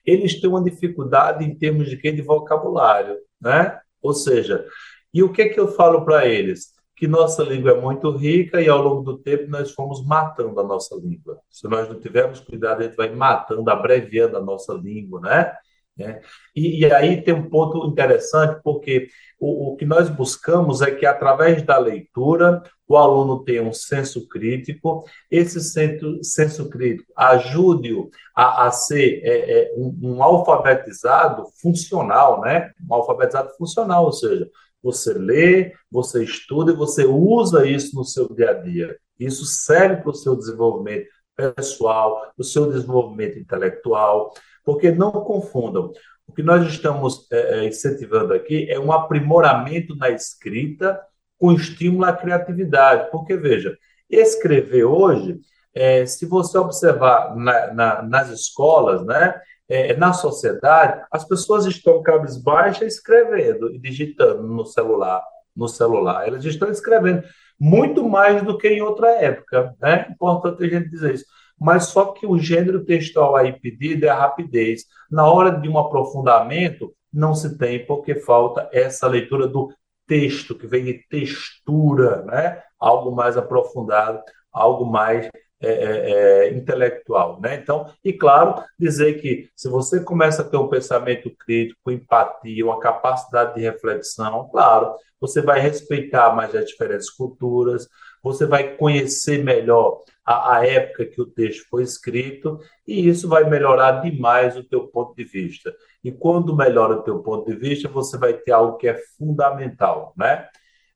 eles 0.06 0.40
têm 0.40 0.50
uma 0.50 0.64
dificuldade 0.64 1.44
em 1.44 1.58
termos 1.58 1.90
de? 1.90 1.96
De 1.96 2.22
vocabulário, 2.22 3.18
né? 3.42 3.80
Ou 4.06 4.14
seja, 4.14 4.66
e 5.14 5.24
o 5.24 5.32
que 5.32 5.42
é 5.44 5.50
que 5.50 5.60
eu 5.60 5.68
falo 5.68 6.06
para 6.06 6.26
eles? 6.28 6.74
Que 6.96 7.08
nossa 7.08 7.44
língua 7.44 7.72
é 7.72 7.82
muito 7.82 8.12
rica 8.12 8.62
e 8.62 8.70
ao 8.70 8.82
longo 8.82 9.02
do 9.02 9.18
tempo 9.18 9.50
nós 9.50 9.72
fomos 9.72 10.06
matando 10.06 10.60
a 10.60 10.64
nossa 10.64 10.96
língua. 10.96 11.40
Se 11.50 11.68
nós 11.68 11.90
não 11.90 12.00
tivermos 12.00 12.40
cuidado, 12.40 12.82
a 12.82 12.84
gente 12.84 12.96
vai 12.96 13.14
matando, 13.14 13.70
abreviando 13.70 14.38
a 14.38 14.42
nossa 14.42 14.74
língua, 14.74 15.20
né? 15.22 15.54
Né? 15.98 16.22
E, 16.54 16.82
e, 16.82 16.94
aí 16.94 17.22
tem 17.22 17.34
um 17.34 17.50
ponto 17.50 17.88
interessante, 17.88 18.60
porque 18.62 19.08
o, 19.40 19.72
o, 19.72 19.76
que 19.78 19.86
nós 19.86 20.10
buscamos 20.10 20.82
é 20.82 20.92
que, 20.92 21.06
através 21.06 21.64
da 21.64 21.78
leitura, 21.78 22.62
o 22.88 22.98
aluno 22.98 23.44
tenha 23.44 23.64
um 23.64 23.74
senso 23.74 24.28
crítico, 24.28 25.04
esse 25.30 25.60
senso, 25.60 26.24
senso 26.24 26.70
crítico 26.70 27.12
ajude-o 27.16 28.10
a, 28.36 28.68
a, 28.68 28.72
ser 28.72 29.22
é, 29.24 29.52
é, 29.60 29.74
um, 29.76 29.98
um, 30.02 30.24
alfabetizado 30.24 31.46
funcional, 31.62 32.42
né? 32.42 32.72
um 32.88 32.94
alfabetizado 32.94 33.50
funcional, 33.58 34.06
ou 34.06 34.14
seja, 34.14 34.50
você 34.84 35.14
lê, 35.14 35.74
você 35.92 36.24
estuda 36.24 36.72
e 36.72 36.76
você 36.76 37.06
usa 37.06 37.68
isso 37.68 37.96
no 37.96 38.04
seu 38.04 38.32
dia 38.32 38.52
a 38.52 38.54
dia. 38.54 38.96
Isso 39.20 39.46
serve 39.46 40.04
para 40.04 40.12
o 40.12 40.16
seu 40.16 40.36
desenvolvimento 40.36 41.08
pessoal, 41.36 42.32
o 42.38 42.44
seu 42.44 42.72
desenvolvimento 42.72 43.40
intelectual, 43.40 44.32
porque 44.64 44.92
não 44.92 45.12
confundam. 45.12 45.92
O 46.28 46.34
que 46.34 46.44
nós 46.44 46.68
estamos 46.68 47.28
é, 47.32 47.60
é, 47.60 47.68
incentivando 47.68 48.34
aqui 48.34 48.70
é 48.70 48.80
um 48.80 48.92
aprimoramento 48.92 49.96
na 49.96 50.10
escrita 50.10 51.00
com 51.40 51.52
estímulo 51.52 52.06
à 52.06 52.14
criatividade. 52.14 53.10
Porque, 53.12 53.36
veja, 53.36 53.76
escrever 54.10 54.86
hoje, 54.86 55.40
é, 55.74 56.06
se 56.06 56.26
você 56.26 56.58
observar 56.58 57.36
na, 57.36 57.74
na, 57.74 58.02
nas 58.02 58.30
escolas, 58.30 59.06
né, 59.06 59.40
é, 59.68 59.96
na 59.96 60.14
sociedade, 60.14 61.04
as 61.12 61.26
pessoas 61.26 61.66
estão 61.66 62.02
cabisbaixas 62.04 62.94
escrevendo 62.94 63.72
e 63.74 63.80
digitando 63.80 64.44
no 64.44 64.66
celular, 64.66 65.22
no 65.56 65.68
celular. 65.68 66.28
Elas 66.28 66.46
estão 66.46 66.70
escrevendo 66.70 67.24
muito 67.60 68.08
mais 68.08 68.44
do 68.44 68.58
que 68.58 68.68
em 68.68 68.82
outra 68.82 69.10
época. 69.12 69.76
Né? 69.82 70.06
É 70.08 70.12
importante 70.12 70.64
a 70.64 70.68
gente 70.68 70.90
dizer 70.90 71.16
isso 71.16 71.26
mas 71.60 71.86
só 71.86 72.08
que 72.08 72.26
o 72.26 72.38
gênero 72.38 72.84
textual 72.84 73.36
aí 73.36 73.54
pedido 73.54 74.06
é 74.06 74.10
a 74.10 74.16
rapidez. 74.16 74.86
Na 75.10 75.30
hora 75.30 75.52
de 75.52 75.70
um 75.70 75.78
aprofundamento, 75.78 76.94
não 77.12 77.34
se 77.34 77.58
tem, 77.58 77.86
porque 77.86 78.16
falta 78.16 78.70
essa 78.74 79.08
leitura 79.08 79.48
do 79.48 79.70
texto, 80.08 80.56
que 80.56 80.68
vem 80.68 80.86
de 80.86 81.06
textura, 81.10 82.24
né? 82.24 82.62
algo 82.80 83.12
mais 83.12 83.38
aprofundado, 83.38 84.22
algo 84.52 84.86
mais 84.86 85.30
é, 85.62 85.70
é, 85.70 86.12
é, 86.12 86.54
intelectual, 86.54 87.40
né? 87.42 87.56
Então, 87.56 87.90
e 88.04 88.14
claro, 88.14 88.62
dizer 88.78 89.22
que 89.22 89.50
se 89.56 89.70
você 89.70 90.00
começa 90.02 90.42
a 90.42 90.46
ter 90.46 90.58
um 90.58 90.68
pensamento 90.68 91.32
crítico, 91.36 91.90
empatia, 91.90 92.66
uma 92.66 92.80
capacidade 92.80 93.56
de 93.56 93.62
reflexão, 93.62 94.50
claro, 94.52 94.94
você 95.20 95.42
vai 95.42 95.60
respeitar 95.60 96.36
mais 96.36 96.54
as 96.54 96.66
diferentes 96.66 97.10
culturas, 97.10 97.88
você 98.22 98.46
vai 98.46 98.76
conhecer 98.76 99.44
melhor 99.44 100.04
a, 100.26 100.58
a, 100.58 100.68
época 100.68 101.06
que 101.06 101.22
o 101.22 101.26
texto 101.26 101.66
foi 101.70 101.84
escrito, 101.84 102.60
e 102.86 103.08
isso 103.08 103.30
vai 103.30 103.50
melhorar 103.50 104.02
demais 104.02 104.58
o 104.58 104.64
teu 104.64 104.88
ponto 104.88 105.16
de 105.16 105.24
vista. 105.24 105.74
E 106.06 106.12
quando 106.12 106.56
melhora 106.56 106.98
o 106.98 107.02
teu 107.02 107.18
ponto 107.24 107.50
de 107.50 107.58
vista, 107.58 107.90
você 107.90 108.16
vai 108.16 108.34
ter 108.34 108.52
algo 108.52 108.78
que 108.78 108.88
é 108.88 108.96
fundamental, 109.18 110.14
né? 110.16 110.48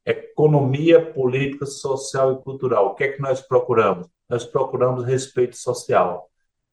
Economia, 0.06 1.04
política, 1.04 1.66
social 1.66 2.34
e 2.34 2.44
cultural. 2.44 2.90
O 2.90 2.94
que 2.94 3.06
é 3.06 3.12
que 3.14 3.20
nós 3.20 3.42
procuramos? 3.42 4.08
Nós 4.30 4.46
procuramos 4.46 5.04
respeito 5.04 5.58
social. 5.58 6.30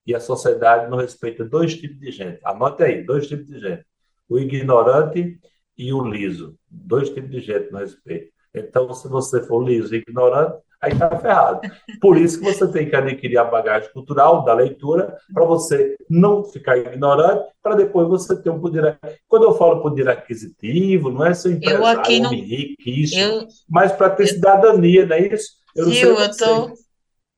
E 0.07 0.15
a 0.15 0.21
sociedade 0.21 0.91
não 0.91 0.99
respeita 0.99 1.47
dois 1.47 1.77
tipos 1.77 1.99
de 1.99 2.11
gente. 2.11 2.39
Anote 2.45 2.83
aí, 2.83 3.03
dois 3.03 3.27
tipos 3.27 3.47
de 3.47 3.59
gente. 3.59 3.87
O 4.29 4.39
ignorante 4.39 5.41
e 5.79 5.91
o 5.95 6.05
liso. 6.05 6.59
Dois 6.71 7.09
tipos 7.09 7.31
de 7.31 7.41
gente 7.41 7.73
não 7.73 7.81
respeita. 7.81 8.31
Então, 8.55 8.93
se 8.93 9.09
você 9.09 9.43
for 9.47 9.65
liso 9.65 9.95
e 9.95 10.05
ignorante, 10.07 10.59
aí 10.81 10.93
está 10.93 11.11
ferrado. 11.19 11.61
Por 12.01 12.17
isso 12.17 12.39
que 12.39 12.45
você 12.45 12.67
tem 12.69 12.89
que 12.89 12.97
adquirir 12.97 13.39
a 13.39 13.45
bagagem 13.45 13.91
cultural 13.93 14.45
da 14.45 14.55
leitura 14.55 15.17
para 15.33 15.45
você 15.45 15.97
não 16.09 16.45
ficar 16.45 16.79
ignorante, 16.79 17.51
para 17.63 17.75
depois 17.75 18.09
você 18.09 18.37
ter 18.37 18.51
um 18.51 18.61
poder. 18.61 18.99
Quando 19.29 19.45
eu 19.45 19.55
falo 19.55 19.83
poder 19.83 20.09
aquisitivo, 20.09 21.11
não 21.11 21.25
é 21.25 21.35
ser 21.35 21.53
empresário, 21.53 22.13
eu 22.13 22.23
não... 22.23 22.31
riquíssimo, 22.31 23.23
eu... 23.23 23.47
mas 23.69 23.93
para 23.93 24.11
ter 24.11 24.27
cidadania, 24.27 25.07
não 25.07 25.17
é 25.17 25.35
isso? 25.35 25.51
Eu 25.75 25.91
Gil, 25.91 26.19
eu 26.19 26.37
tô... 26.37 26.73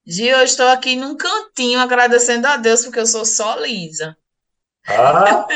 Gil, 0.07 0.37
eu 0.37 0.45
estou 0.45 0.67
aqui 0.69 0.97
num 0.97 1.17
cantinho 1.17 1.81
agradecendo 1.81 2.47
a 2.47 2.57
Deus 2.57 2.85
porque 2.85 3.01
eu 3.01 3.07
sou 3.07 3.25
só 3.25 3.57
lisa. 3.61 4.17
Ah, 4.87 5.47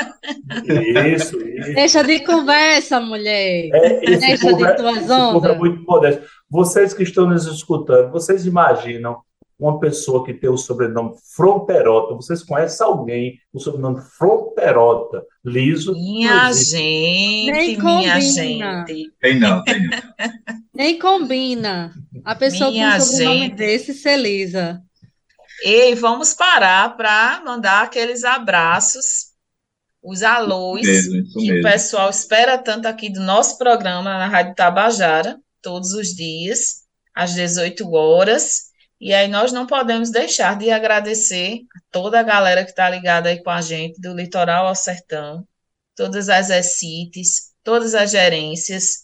isso, 1.06 1.40
isso. 1.40 1.74
Deixa 1.74 2.02
de 2.02 2.20
conversa, 2.20 3.00
mulher. 3.00 3.70
É, 3.72 4.18
Deixa 4.18 4.52
de 4.54 4.64
é, 4.64 4.72
tuas 4.74 5.10
ondas. 5.10 5.50
É 5.50 5.58
muito 5.58 5.82
modesto. 5.84 6.22
Vocês 6.50 6.92
que 6.92 7.02
estão 7.02 7.26
nos 7.26 7.46
escutando, 7.46 8.10
vocês 8.10 8.44
imaginam 8.44 9.22
uma 9.62 9.78
pessoa 9.78 10.24
que 10.24 10.34
tem 10.34 10.50
o 10.50 10.56
sobrenome 10.56 11.14
Fronterota. 11.36 12.14
Vocês 12.14 12.42
conhecem 12.42 12.84
alguém 12.84 13.38
com 13.52 13.58
o 13.58 13.60
sobrenome 13.60 14.00
Fronterota, 14.18 15.24
liso? 15.44 15.92
Minha 15.92 16.52
gente, 16.52 17.52
Nem 17.52 17.78
minha 17.78 18.20
gente. 18.20 19.12
Tem 19.20 19.38
não, 19.38 19.62
tem 19.62 19.88
não. 19.88 19.98
Nem 20.74 20.98
combina. 20.98 21.92
A 22.24 22.34
pessoa 22.34 22.70
minha 22.70 22.92
com 22.92 22.96
um 22.98 23.00
sobrenome 23.00 23.40
gente. 23.42 23.54
desse 23.54 23.94
ser 23.94 24.16
lisa. 24.16 24.82
E 25.64 25.94
vamos 25.94 26.34
parar 26.34 26.96
para 26.96 27.40
mandar 27.44 27.84
aqueles 27.84 28.24
abraços, 28.24 29.32
os 30.02 30.22
alôs, 30.22 30.82
mesmo, 30.82 31.24
que 31.32 31.52
mesmo. 31.52 31.60
o 31.60 31.62
pessoal 31.62 32.10
espera 32.10 32.58
tanto 32.58 32.86
aqui 32.86 33.08
do 33.08 33.20
nosso 33.20 33.56
programa 33.58 34.18
na 34.18 34.26
Rádio 34.26 34.56
Tabajara, 34.56 35.38
todos 35.62 35.92
os 35.92 36.08
dias, 36.08 36.82
às 37.14 37.34
18 37.34 37.92
horas. 37.92 38.72
E 39.00 39.14
aí 39.14 39.28
nós 39.28 39.52
não 39.52 39.66
podemos 39.66 40.10
deixar 40.10 40.58
de 40.58 40.70
agradecer 40.70 41.60
a 41.76 41.80
toda 41.90 42.18
a 42.18 42.24
galera 42.24 42.64
que 42.64 42.70
está 42.70 42.90
ligada 42.90 43.28
aí 43.28 43.42
com 43.42 43.50
a 43.50 43.60
gente, 43.60 44.00
do 44.00 44.14
litoral 44.14 44.66
ao 44.66 44.74
sertão, 44.74 45.46
todas 45.94 46.28
as 46.28 46.50
ECITES, 46.50 47.52
todas 47.62 47.94
as 47.94 48.10
gerências, 48.10 49.02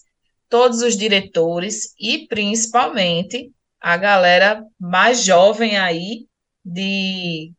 todos 0.49 0.83
os 0.83 0.97
diretores 0.97 1.95
e 1.99 2.27
principalmente 2.27 3.53
a 3.81 3.97
galera 3.97 4.65
mais 4.79 5.23
jovem 5.23 5.77
aí 5.77 6.28
de 6.69 7.53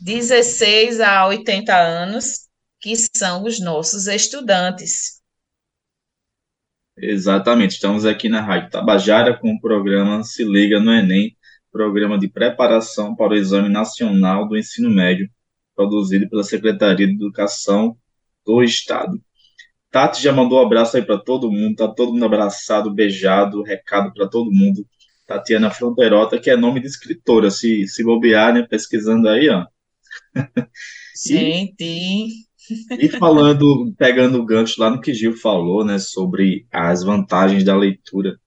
16 0.00 1.00
a 1.00 1.26
80 1.26 1.74
anos, 1.74 2.48
que 2.80 2.94
são 3.16 3.44
os 3.44 3.60
nossos 3.60 4.06
estudantes. 4.06 5.20
Exatamente, 6.96 7.72
estamos 7.72 8.04
aqui 8.04 8.28
na 8.28 8.40
Rádio 8.40 8.70
Tabajara 8.70 9.38
com 9.38 9.52
o 9.52 9.60
programa 9.60 10.22
Se 10.22 10.44
Liga 10.44 10.78
no 10.78 10.92
Enem, 10.92 11.36
programa 11.70 12.18
de 12.18 12.28
preparação 12.28 13.16
para 13.16 13.32
o 13.32 13.36
Exame 13.36 13.68
Nacional 13.68 14.46
do 14.46 14.56
Ensino 14.56 14.90
Médio 14.90 15.28
produzido 15.74 16.28
pela 16.28 16.42
Secretaria 16.42 17.06
de 17.06 17.14
Educação 17.14 17.96
do 18.44 18.62
Estado. 18.62 19.20
Tati 19.90 20.22
já 20.22 20.32
mandou 20.32 20.60
um 20.60 20.66
abraço 20.66 20.96
aí 20.96 21.02
para 21.04 21.18
todo 21.18 21.50
mundo, 21.50 21.76
tá 21.76 21.88
todo 21.88 22.12
mundo 22.12 22.24
abraçado, 22.24 22.92
beijado, 22.92 23.62
recado 23.62 24.12
para 24.14 24.28
todo 24.28 24.50
mundo. 24.50 24.86
Tatiana 25.26 25.70
Fronteirota, 25.70 26.38
que 26.38 26.50
é 26.50 26.56
nome 26.56 26.80
de 26.80 26.86
escritora, 26.86 27.50
se, 27.50 27.86
se 27.86 28.04
bobear, 28.04 28.52
né, 28.52 28.66
pesquisando 28.68 29.28
aí, 29.28 29.48
ó. 29.48 29.66
Gente! 31.26 32.46
E, 32.70 33.06
e 33.06 33.08
falando, 33.08 33.92
pegando 33.98 34.40
o 34.40 34.44
gancho 34.44 34.80
lá 34.80 34.90
no 34.90 35.00
que 35.00 35.12
Gil 35.12 35.36
falou, 35.36 35.84
né, 35.84 35.98
sobre 35.98 36.66
as 36.70 37.02
vantagens 37.02 37.64
da 37.64 37.76
leitura, 37.76 38.38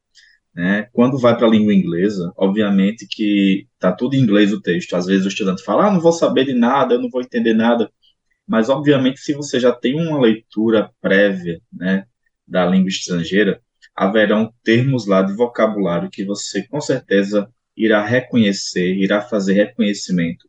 né, 0.53 0.87
quando 0.93 1.17
vai 1.17 1.35
para 1.35 1.47
a 1.47 1.49
língua 1.49 1.73
inglesa, 1.73 2.31
obviamente 2.37 3.07
que 3.09 3.67
tá 3.77 3.91
tudo 3.91 4.15
em 4.15 4.19
inglês 4.19 4.53
o 4.53 4.61
texto, 4.61 4.95
às 4.95 5.05
vezes 5.05 5.25
o 5.25 5.29
estudante 5.29 5.63
fala, 5.63 5.87
ah, 5.87 5.91
não 5.91 5.99
vou 5.99 6.13
saber 6.13 6.45
de 6.45 6.53
nada, 6.53 6.95
eu 6.95 7.01
não 7.01 7.09
vou 7.09 7.21
entender 7.21 7.53
nada, 7.53 7.91
mas 8.47 8.69
obviamente 8.69 9.19
se 9.19 9.33
você 9.33 9.59
já 9.59 9.71
tem 9.73 9.95
uma 9.95 10.19
leitura 10.19 10.89
prévia, 11.01 11.61
né, 11.71 12.05
da 12.47 12.65
língua 12.65 12.89
estrangeira, 12.89 13.61
haverão 13.95 14.53
termos 14.63 15.07
lá 15.07 15.21
de 15.21 15.33
vocabulário 15.33 16.09
que 16.09 16.25
você 16.25 16.67
com 16.67 16.81
certeza 16.81 17.49
irá 17.75 18.03
reconhecer, 18.05 18.95
irá 18.95 19.21
fazer 19.21 19.53
reconhecimento. 19.53 20.47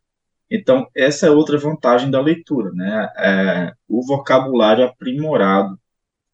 Então, 0.49 0.87
essa 0.95 1.27
é 1.27 1.31
outra 1.31 1.57
vantagem 1.57 2.09
da 2.09 2.21
leitura, 2.21 2.71
né? 2.73 3.09
É, 3.17 3.73
o 3.87 4.05
vocabulário 4.05 4.85
aprimorado. 4.85 5.77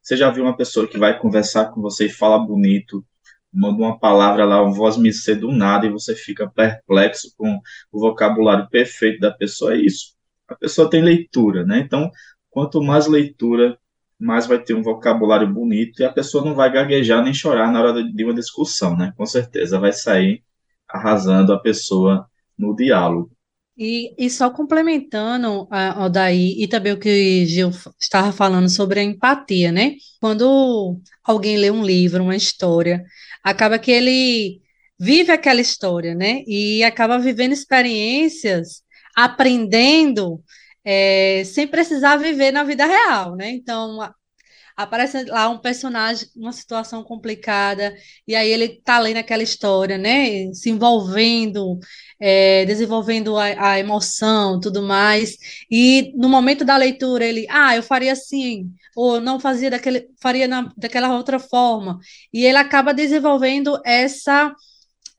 Você 0.01 0.17
já 0.17 0.29
viu 0.29 0.43
uma 0.43 0.55
pessoa 0.55 0.87
que 0.87 0.97
vai 0.97 1.17
conversar 1.19 1.71
com 1.71 1.81
você 1.81 2.05
e 2.07 2.09
fala 2.09 2.37
bonito, 2.37 3.03
manda 3.51 3.81
uma 3.81 3.97
palavra 3.99 4.45
lá, 4.45 4.63
um 4.63 4.73
voz 4.73 4.97
me 4.97 5.11
do 5.39 5.51
nada, 5.51 5.85
e 5.85 5.91
você 5.91 6.15
fica 6.15 6.49
perplexo 6.49 7.33
com 7.37 7.59
o 7.91 7.99
vocabulário 7.99 8.67
perfeito 8.69 9.19
da 9.19 9.31
pessoa? 9.31 9.73
É 9.73 9.77
isso. 9.77 10.13
A 10.47 10.55
pessoa 10.55 10.89
tem 10.89 11.01
leitura, 11.01 11.65
né? 11.65 11.79
Então, 11.79 12.11
quanto 12.49 12.81
mais 12.83 13.07
leitura, 13.07 13.77
mais 14.23 14.47
vai 14.47 14.57
ter 14.57 14.73
um 14.73 14.81
vocabulário 14.81 15.51
bonito 15.53 16.01
e 16.01 16.05
a 16.05 16.11
pessoa 16.11 16.45
não 16.45 16.55
vai 16.55 16.71
gaguejar 16.71 17.21
nem 17.23 17.33
chorar 17.33 17.71
na 17.71 17.81
hora 17.81 18.03
de 18.03 18.23
uma 18.23 18.33
discussão, 18.33 18.95
né? 18.95 19.13
Com 19.17 19.25
certeza 19.25 19.79
vai 19.79 19.91
sair 19.91 20.41
arrasando 20.87 21.51
a 21.51 21.59
pessoa 21.59 22.25
no 22.57 22.75
diálogo. 22.75 23.31
E, 23.77 24.13
e 24.17 24.29
só 24.29 24.49
complementando 24.51 25.67
a, 25.69 26.07
daí 26.07 26.55
e 26.61 26.67
também 26.67 26.93
o 26.93 26.99
que 26.99 27.45
Gil 27.45 27.71
estava 27.99 28.31
falando 28.31 28.69
sobre 28.69 28.99
a 28.99 29.03
empatia, 29.03 29.71
né? 29.71 29.95
Quando 30.21 31.01
alguém 31.23 31.57
lê 31.57 31.71
um 31.71 31.83
livro, 31.83 32.23
uma 32.23 32.35
história, 32.35 33.03
acaba 33.43 33.79
que 33.79 33.91
ele 33.91 34.61
vive 34.99 35.31
aquela 35.31 35.59
história, 35.59 36.15
né? 36.15 36.43
E 36.47 36.83
acaba 36.83 37.19
vivendo 37.19 37.51
experiências, 37.51 38.83
aprendendo, 39.15 40.41
é, 40.85 41.43
sem 41.45 41.67
precisar 41.67 42.17
viver 42.17 42.51
na 42.51 42.63
vida 42.63 42.85
real, 42.85 43.35
né? 43.35 43.49
Então, 43.49 43.99
aparece 44.75 45.23
lá 45.25 45.49
um 45.49 45.57
personagem, 45.57 46.27
uma 46.35 46.51
situação 46.51 47.03
complicada, 47.03 47.95
e 48.27 48.35
aí 48.35 48.49
ele 48.49 48.81
tá 48.83 48.99
lendo 48.99 49.17
aquela 49.17 49.43
história, 49.43 49.97
né? 49.97 50.51
Se 50.53 50.69
envolvendo, 50.69 51.79
é, 52.19 52.65
desenvolvendo 52.65 53.37
a, 53.37 53.71
a, 53.71 53.79
emoção, 53.79 54.59
tudo 54.59 54.81
mais. 54.81 55.37
E 55.69 56.13
no 56.15 56.27
momento 56.29 56.65
da 56.65 56.75
leitura, 56.77 57.25
ele, 57.25 57.45
ah, 57.49 57.75
eu 57.75 57.83
faria 57.83 58.13
assim, 58.13 58.71
ou 58.95 59.21
não 59.21 59.39
fazia 59.39 59.69
daquele, 59.69 60.07
faria 60.21 60.47
na, 60.47 60.71
daquela 60.77 61.15
outra 61.15 61.39
forma. 61.39 61.99
E 62.33 62.45
ele 62.45 62.57
acaba 62.57 62.93
desenvolvendo 62.93 63.79
essa, 63.85 64.53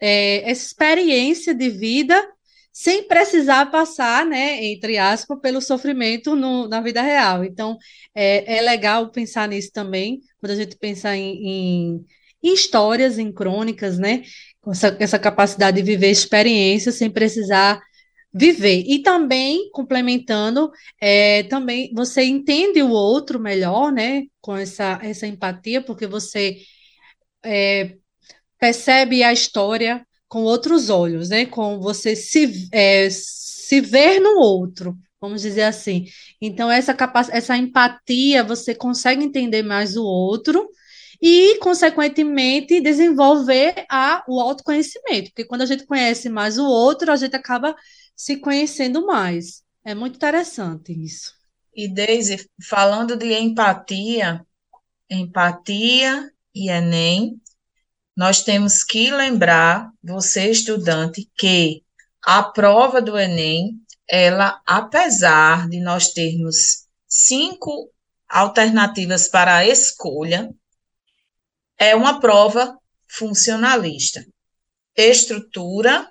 é, 0.01 0.51
essa 0.51 0.67
experiência 0.67 1.55
de 1.55 1.71
vida 1.71 2.34
sem 2.75 3.07
precisar 3.07 3.67
passar, 3.67 4.27
né, 4.27 4.65
entre 4.65 4.99
aspas, 4.99 5.39
pelo 5.41 5.61
sofrimento 5.61 6.35
no, 6.35 6.67
na 6.69 6.81
vida 6.81 7.01
real. 7.01 7.45
Então, 7.45 7.79
é, 8.13 8.57
é 8.57 8.61
legal 8.63 9.11
pensar 9.13 9.49
nisso 9.49 9.71
também, 9.73 10.21
quando 10.41 10.51
a 10.51 10.57
gente 10.57 10.77
pensa 10.77 11.17
em, 11.17 11.37
em, 11.47 12.07
em 12.43 12.53
histórias, 12.53 13.17
em 13.17 13.33
crônicas, 13.33 13.97
né, 13.97 14.23
com 14.61 14.73
essa, 14.73 14.97
essa 14.99 15.19
capacidade 15.21 15.77
de 15.81 15.85
viver 15.85 16.11
experiências 16.11 16.97
sem 16.97 17.09
precisar 17.09 17.81
viver. 18.33 18.83
E 18.89 19.03
também, 19.03 19.71
complementando, 19.71 20.69
é, 21.01 21.45
também 21.45 21.93
você 21.95 22.25
entende 22.25 22.83
o 22.83 22.91
outro 22.91 23.39
melhor, 23.39 23.93
né, 23.93 24.25
com 24.41 24.57
essa, 24.57 24.99
essa 25.01 25.29
empatia, 25.29 25.81
porque 25.81 26.09
você 26.09 26.57
é, 27.45 27.95
percebe 28.59 29.23
a 29.23 29.33
história 29.33 30.05
com 30.35 30.43
outros 30.43 30.91
olhos, 30.91 31.29
né? 31.29 31.47
Com 31.47 31.79
você 31.79 32.17
se, 32.17 32.69
é, 32.73 33.09
se 33.09 33.81
ver 33.81 34.19
no 34.19 34.37
outro, 34.41 34.99
vamos 35.21 35.43
dizer 35.43 35.63
assim. 35.63 36.07
Então, 36.43 36.69
essa, 36.69 36.97
essa 37.31 37.57
empatia, 37.57 38.43
você 38.43 38.75
consegue 38.75 39.23
entender 39.23 39.63
mais 39.63 39.97
o 39.97 40.03
outro 40.03 40.69
e, 41.23 41.57
consequentemente, 41.61 42.81
desenvolver 42.81 43.87
a, 43.89 44.25
o 44.27 44.41
autoconhecimento, 44.41 45.31
porque 45.31 45.45
quando 45.45 45.63
a 45.63 45.67
gente 45.67 45.87
conhece 45.87 46.29
mais 46.29 46.59
o 46.59 46.65
outro, 46.65 47.13
a 47.13 47.17
gente 47.17 47.37
acaba 47.37 47.73
se 48.17 48.37
conhecendo 48.39 49.07
mais. 49.07 49.63
É 49.85 49.95
muito 49.95 50.17
interessante 50.17 50.93
isso. 50.93 51.33
E, 51.77 51.87
Deise, 51.87 52.51
falando 52.69 53.17
de 53.17 53.33
empatia, 53.35 54.45
empatia 55.09 56.29
e 56.53 56.71
Enem, 56.71 57.41
nós 58.17 58.43
temos 58.43 58.85
que 58.85 59.11
lembrar, 59.11 59.91
você 60.03 60.51
estudante, 60.51 61.29
que 61.37 61.83
a 62.23 62.43
prova 62.43 63.03
do 63.03 63.19
Enem, 63.19 63.73
ela, 64.09 64.61
apesar 64.65 65.69
de 65.69 65.81
nós 65.81 66.13
termos 66.13 66.87
cinco 67.09 67.91
alternativas 68.29 69.29
para 69.29 69.57
a 69.57 69.67
escolha, 69.67 70.51
é 71.79 71.95
uma 71.95 72.21
prova 72.21 72.79
funcionalista. 73.09 74.25
Estrutura 74.97 76.09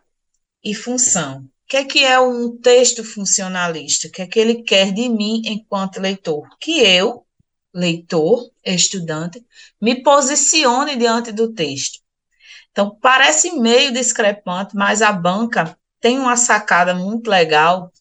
e 0.63 0.76
função. 0.76 1.39
O 1.39 1.50
que 1.68 1.78
é 1.78 1.86
que 1.86 2.04
é 2.04 2.20
um 2.20 2.58
texto 2.58 3.04
funcionalista? 3.04 4.08
O 4.08 4.12
que 4.12 4.22
é 4.22 4.28
que 4.28 4.39
ele 4.39 4.62
quer 4.62 4.92
de 4.92 5.10
mim 5.10 5.42
enquanto 5.46 6.00
leitor? 6.00 6.48
Que 6.60 6.82
eu, 6.82 7.26
leitor, 7.74 8.52
estudante, 8.64 9.44
me 9.82 10.04
posicione 10.04 10.96
diante 10.96 11.32
do 11.32 11.54
texto. 11.54 12.00
Então, 12.72 12.98
parece 13.02 13.52
meio 13.60 13.92
discrepante, 13.92 14.76
mas 14.76 15.02
a 15.02 15.12
banca 15.12 15.78
tem 16.00 16.20
uma 16.20 16.36
sacada 16.36 16.94
muito 16.94 17.30
legal 17.30 17.92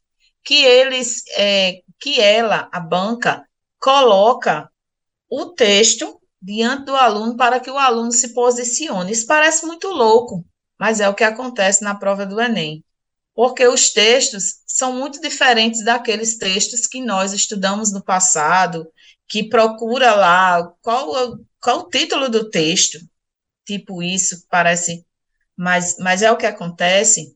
que 0.42 0.64
eles, 0.64 1.22
é, 1.36 1.82
que 2.00 2.20
ela, 2.20 2.68
a 2.72 2.80
banca, 2.80 3.46
coloca 3.78 4.70
o 5.28 5.46
texto 5.46 6.20
diante 6.40 6.86
do 6.86 6.96
aluno 6.96 7.36
para 7.36 7.60
que 7.60 7.70
o 7.70 7.78
aluno 7.78 8.10
se 8.10 8.34
posicione. 8.34 9.12
Isso 9.12 9.26
parece 9.26 9.64
muito 9.64 9.88
louco, 9.88 10.44
mas 10.78 11.00
é 11.00 11.08
o 11.08 11.14
que 11.14 11.24
acontece 11.24 11.84
na 11.84 11.94
prova 11.94 12.26
do 12.26 12.40
Enem. 12.40 12.84
Porque 13.34 13.66
os 13.66 13.90
textos 13.90 14.62
são 14.66 14.92
muito 14.92 15.20
diferentes 15.20 15.84
daqueles 15.84 16.36
textos 16.36 16.86
que 16.86 17.00
nós 17.00 17.32
estudamos 17.32 17.92
no 17.92 18.02
passado, 18.02 18.86
que 19.32 19.48
procura 19.48 20.14
lá 20.14 20.62
qual, 20.82 21.38
qual 21.58 21.78
o 21.80 21.88
título 21.88 22.28
do 22.28 22.50
texto, 22.50 22.98
tipo 23.64 24.02
isso, 24.02 24.46
parece, 24.50 25.06
mas, 25.56 25.96
mas 25.98 26.20
é 26.20 26.30
o 26.30 26.36
que 26.36 26.44
acontece, 26.44 27.34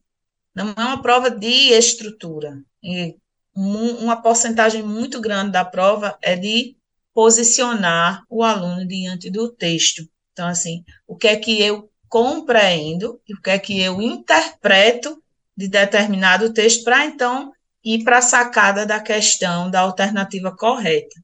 não 0.53 0.69
é 0.77 0.79
uma 0.79 1.01
prova 1.01 1.31
de 1.31 1.71
estrutura, 1.73 2.61
e 2.83 3.15
uma 3.55 4.21
porcentagem 4.21 4.83
muito 4.83 5.19
grande 5.19 5.53
da 5.53 5.65
prova 5.65 6.15
é 6.21 6.35
de 6.35 6.77
posicionar 7.15 8.21
o 8.29 8.43
aluno 8.43 8.87
diante 8.87 9.31
do 9.31 9.49
texto. 9.49 10.07
Então, 10.33 10.47
assim, 10.47 10.83
o 11.07 11.17
que 11.17 11.27
é 11.27 11.35
que 11.35 11.59
eu 11.59 11.89
compreendo 12.07 13.19
e 13.27 13.33
o 13.33 13.41
que 13.41 13.49
é 13.49 13.57
que 13.57 13.81
eu 13.81 13.99
interpreto 13.99 15.19
de 15.57 15.67
determinado 15.67 16.53
texto 16.53 16.83
para 16.83 17.07
então 17.07 17.51
ir 17.83 18.03
para 18.03 18.19
a 18.19 18.21
sacada 18.21 18.85
da 18.85 18.99
questão 18.99 19.71
da 19.71 19.79
alternativa 19.79 20.55
correta. 20.55 21.19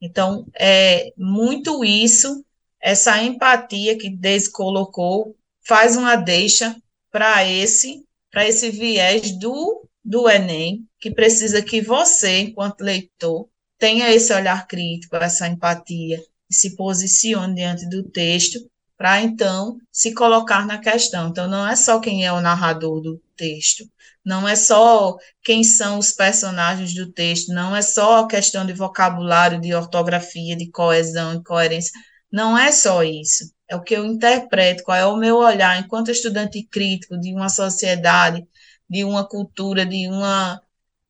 Então, 0.00 0.46
é 0.58 1.12
muito 1.16 1.84
isso, 1.84 2.44
essa 2.80 3.20
empatia 3.22 3.98
que 3.98 4.08
Deise 4.08 4.50
colocou, 4.50 5.36
faz 5.66 5.96
uma 5.96 6.16
deixa 6.16 6.76
para 7.10 7.44
esse, 7.44 8.04
para 8.30 8.46
esse 8.46 8.70
viés 8.70 9.38
do, 9.38 9.88
do 10.04 10.28
Enem, 10.28 10.86
que 11.00 11.10
precisa 11.10 11.62
que 11.62 11.80
você, 11.80 12.40
enquanto 12.40 12.82
leitor, 12.82 13.48
tenha 13.78 14.10
esse 14.10 14.32
olhar 14.32 14.66
crítico, 14.66 15.16
essa 15.16 15.48
empatia, 15.48 16.22
se 16.50 16.76
posicione 16.76 17.54
diante 17.54 17.88
do 17.88 18.02
texto, 18.02 18.58
para 18.98 19.22
então 19.22 19.78
se 19.92 20.12
colocar 20.12 20.66
na 20.66 20.78
questão. 20.78 21.28
Então, 21.28 21.48
não 21.48 21.66
é 21.66 21.76
só 21.76 22.00
quem 22.00 22.26
é 22.26 22.32
o 22.32 22.40
narrador 22.40 23.00
do 23.00 23.22
texto, 23.36 23.88
não 24.24 24.46
é 24.46 24.56
só 24.56 25.16
quem 25.42 25.62
são 25.64 25.98
os 25.98 26.12
personagens 26.12 26.92
do 26.94 27.10
texto, 27.10 27.52
não 27.54 27.74
é 27.74 27.80
só 27.80 28.24
a 28.24 28.28
questão 28.28 28.66
de 28.66 28.72
vocabulário, 28.74 29.60
de 29.60 29.72
ortografia, 29.74 30.56
de 30.56 30.70
coesão, 30.70 31.38
de 31.38 31.44
coerência. 31.44 31.92
Não 32.30 32.58
é 32.58 32.72
só 32.72 33.02
isso. 33.02 33.50
É 33.68 33.76
o 33.76 33.82
que 33.82 33.94
eu 33.94 34.04
interpreto, 34.04 34.82
qual 34.82 34.96
é 34.98 35.06
o 35.06 35.16
meu 35.16 35.36
olhar 35.36 35.78
enquanto 35.80 36.10
estudante 36.10 36.62
crítico 36.64 37.18
de 37.18 37.32
uma 37.32 37.48
sociedade, 37.48 38.46
de 38.90 39.04
uma 39.04 39.26
cultura, 39.26 39.86
de 39.86 40.08
uma 40.08 40.60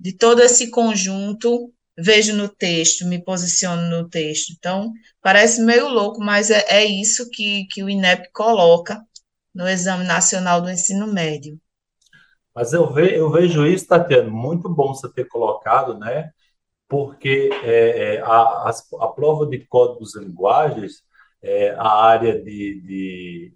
de 0.01 0.13
todo 0.13 0.41
esse 0.41 0.71
conjunto, 0.71 1.73
vejo 1.99 2.35
no 2.37 2.49
texto, 2.49 3.05
me 3.07 3.23
posiciono 3.23 3.83
no 3.91 4.09
texto. 4.09 4.55
Então, 4.57 4.93
parece 5.21 5.61
meio 5.61 5.89
louco, 5.89 6.21
mas 6.21 6.51
é, 6.51 6.65
é 6.69 6.85
isso 6.85 7.29
que, 7.31 7.67
que 7.67 7.83
o 7.83 7.91
INEP 7.91 8.31
coloca 8.33 9.03
no 9.53 9.69
Exame 9.69 10.05
Nacional 10.05 10.61
do 10.61 10.71
Ensino 10.71 11.13
Médio. 11.13 11.59
Mas 12.55 12.73
eu, 12.73 12.93
ve, 12.93 13.17
eu 13.17 13.31
vejo 13.31 13.67
isso, 13.67 13.87
Tatiana, 13.87 14.31
muito 14.31 14.69
bom 14.69 14.95
você 14.95 15.13
ter 15.13 15.27
colocado, 15.27 15.99
né? 15.99 16.31
Porque 16.89 17.51
é, 17.65 18.15
é, 18.15 18.21
a, 18.23 18.27
a, 18.27 18.73
a, 19.01 19.09
prova 19.09 19.47
de 19.47 19.59
códigos 19.67 20.15
e 20.15 20.21
linguagens, 20.21 21.03
é, 21.43 21.71
a 21.71 22.05
área 22.05 22.41
de, 22.41 22.81
de, 22.81 23.55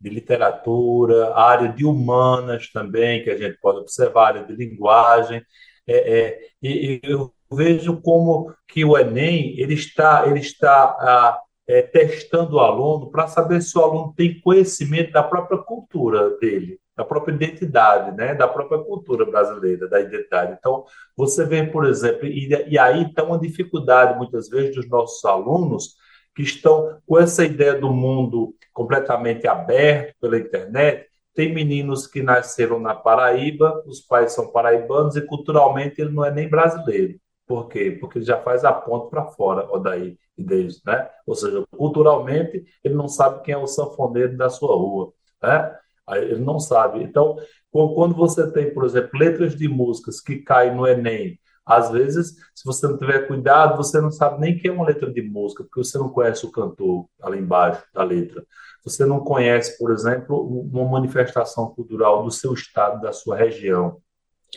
de, 0.00 0.10
literatura, 0.10 1.28
a 1.28 1.44
área 1.50 1.68
de 1.68 1.84
humanas 1.84 2.70
também, 2.70 3.22
que 3.22 3.30
a 3.30 3.36
gente 3.36 3.58
pode 3.60 3.78
observar, 3.78 4.24
a 4.24 4.28
área 4.28 4.44
de 4.44 4.54
linguagem, 4.54 5.44
é, 5.86 6.18
é, 6.18 6.40
e, 6.62 7.00
eu 7.02 7.32
vejo 7.54 8.00
como 8.00 8.52
que 8.68 8.84
o 8.84 8.96
Enem 8.96 9.58
ele 9.58 9.74
está, 9.74 10.26
ele 10.26 10.40
está 10.40 10.96
ah, 11.00 11.40
é, 11.66 11.82
testando 11.82 12.56
o 12.56 12.60
aluno 12.60 13.10
para 13.10 13.26
saber 13.26 13.62
se 13.62 13.76
o 13.78 13.82
aluno 13.82 14.14
tem 14.16 14.40
conhecimento 14.40 15.12
da 15.12 15.22
própria 15.22 15.58
cultura 15.58 16.36
dele, 16.38 16.78
da 16.96 17.04
própria 17.04 17.34
identidade, 17.34 18.16
né, 18.16 18.34
da 18.34 18.46
própria 18.46 18.78
cultura 18.78 19.24
brasileira, 19.24 19.88
da 19.88 20.00
identidade. 20.00 20.56
Então, 20.58 20.84
você 21.16 21.44
vê, 21.44 21.64
por 21.64 21.86
exemplo, 21.86 22.26
e, 22.26 22.48
e 22.68 22.78
aí 22.78 23.04
está 23.04 23.22
uma 23.22 23.38
dificuldade, 23.38 24.16
muitas 24.18 24.48
vezes, 24.48 24.74
dos 24.74 24.88
nossos 24.88 25.24
alunos 25.24 25.94
que 26.34 26.42
estão 26.42 26.98
com 27.06 27.18
essa 27.18 27.44
ideia 27.44 27.78
do 27.78 27.90
mundo 27.90 28.54
completamente 28.72 29.46
aberto 29.46 30.14
pela 30.20 30.38
internet. 30.38 31.06
Tem 31.34 31.52
meninos 31.52 32.06
que 32.06 32.22
nasceram 32.22 32.78
na 32.78 32.94
Paraíba, 32.94 33.82
os 33.86 34.00
pais 34.00 34.32
são 34.32 34.50
paraibanos 34.50 35.16
e 35.16 35.22
culturalmente 35.22 36.00
ele 36.00 36.12
não 36.12 36.24
é 36.24 36.30
nem 36.30 36.48
brasileiro. 36.48 37.18
Por 37.46 37.68
quê? 37.68 37.90
Porque 38.00 38.18
ele 38.18 38.24
já 38.24 38.40
faz 38.42 38.64
a 38.64 38.72
ponte 38.72 39.10
para 39.10 39.26
fora, 39.26 39.70
Odaí 39.70 40.18
e 40.36 40.42
Deus, 40.42 40.82
né? 40.84 41.08
Ou 41.26 41.34
seja, 41.34 41.64
culturalmente, 41.76 42.64
ele 42.82 42.94
não 42.94 43.08
sabe 43.08 43.42
quem 43.42 43.54
é 43.54 43.58
o 43.58 43.66
sanfoneiro 43.66 44.36
da 44.36 44.48
sua 44.48 44.74
rua, 44.74 45.12
né? 45.42 45.76
Ele 46.10 46.40
não 46.44 46.58
sabe. 46.58 47.02
Então, 47.02 47.36
quando 47.70 48.14
você 48.14 48.50
tem, 48.50 48.72
por 48.72 48.84
exemplo, 48.84 49.18
letras 49.18 49.54
de 49.56 49.68
músicas 49.68 50.20
que 50.20 50.36
caem 50.36 50.74
no 50.74 50.86
Enem, 50.86 51.38
às 51.66 51.90
vezes, 51.90 52.34
se 52.54 52.62
você 52.64 52.86
não 52.86 52.98
tiver 52.98 53.26
cuidado, 53.26 53.78
você 53.78 53.98
não 53.98 54.10
sabe 54.10 54.38
nem 54.38 54.56
que 54.56 54.68
é 54.68 54.72
uma 54.72 54.84
letra 54.84 55.10
de 55.10 55.22
música, 55.22 55.64
porque 55.64 55.82
você 55.82 55.96
não 55.96 56.10
conhece 56.10 56.44
o 56.44 56.50
cantor 56.50 57.06
ali 57.22 57.38
embaixo 57.38 57.82
da 57.94 58.02
letra. 58.02 58.44
Você 58.84 59.06
não 59.06 59.20
conhece, 59.20 59.78
por 59.78 59.90
exemplo, 59.90 60.46
uma 60.46 60.84
manifestação 60.84 61.74
cultural 61.74 62.22
do 62.22 62.30
seu 62.30 62.52
estado, 62.52 63.00
da 63.00 63.12
sua 63.12 63.36
região. 63.36 63.96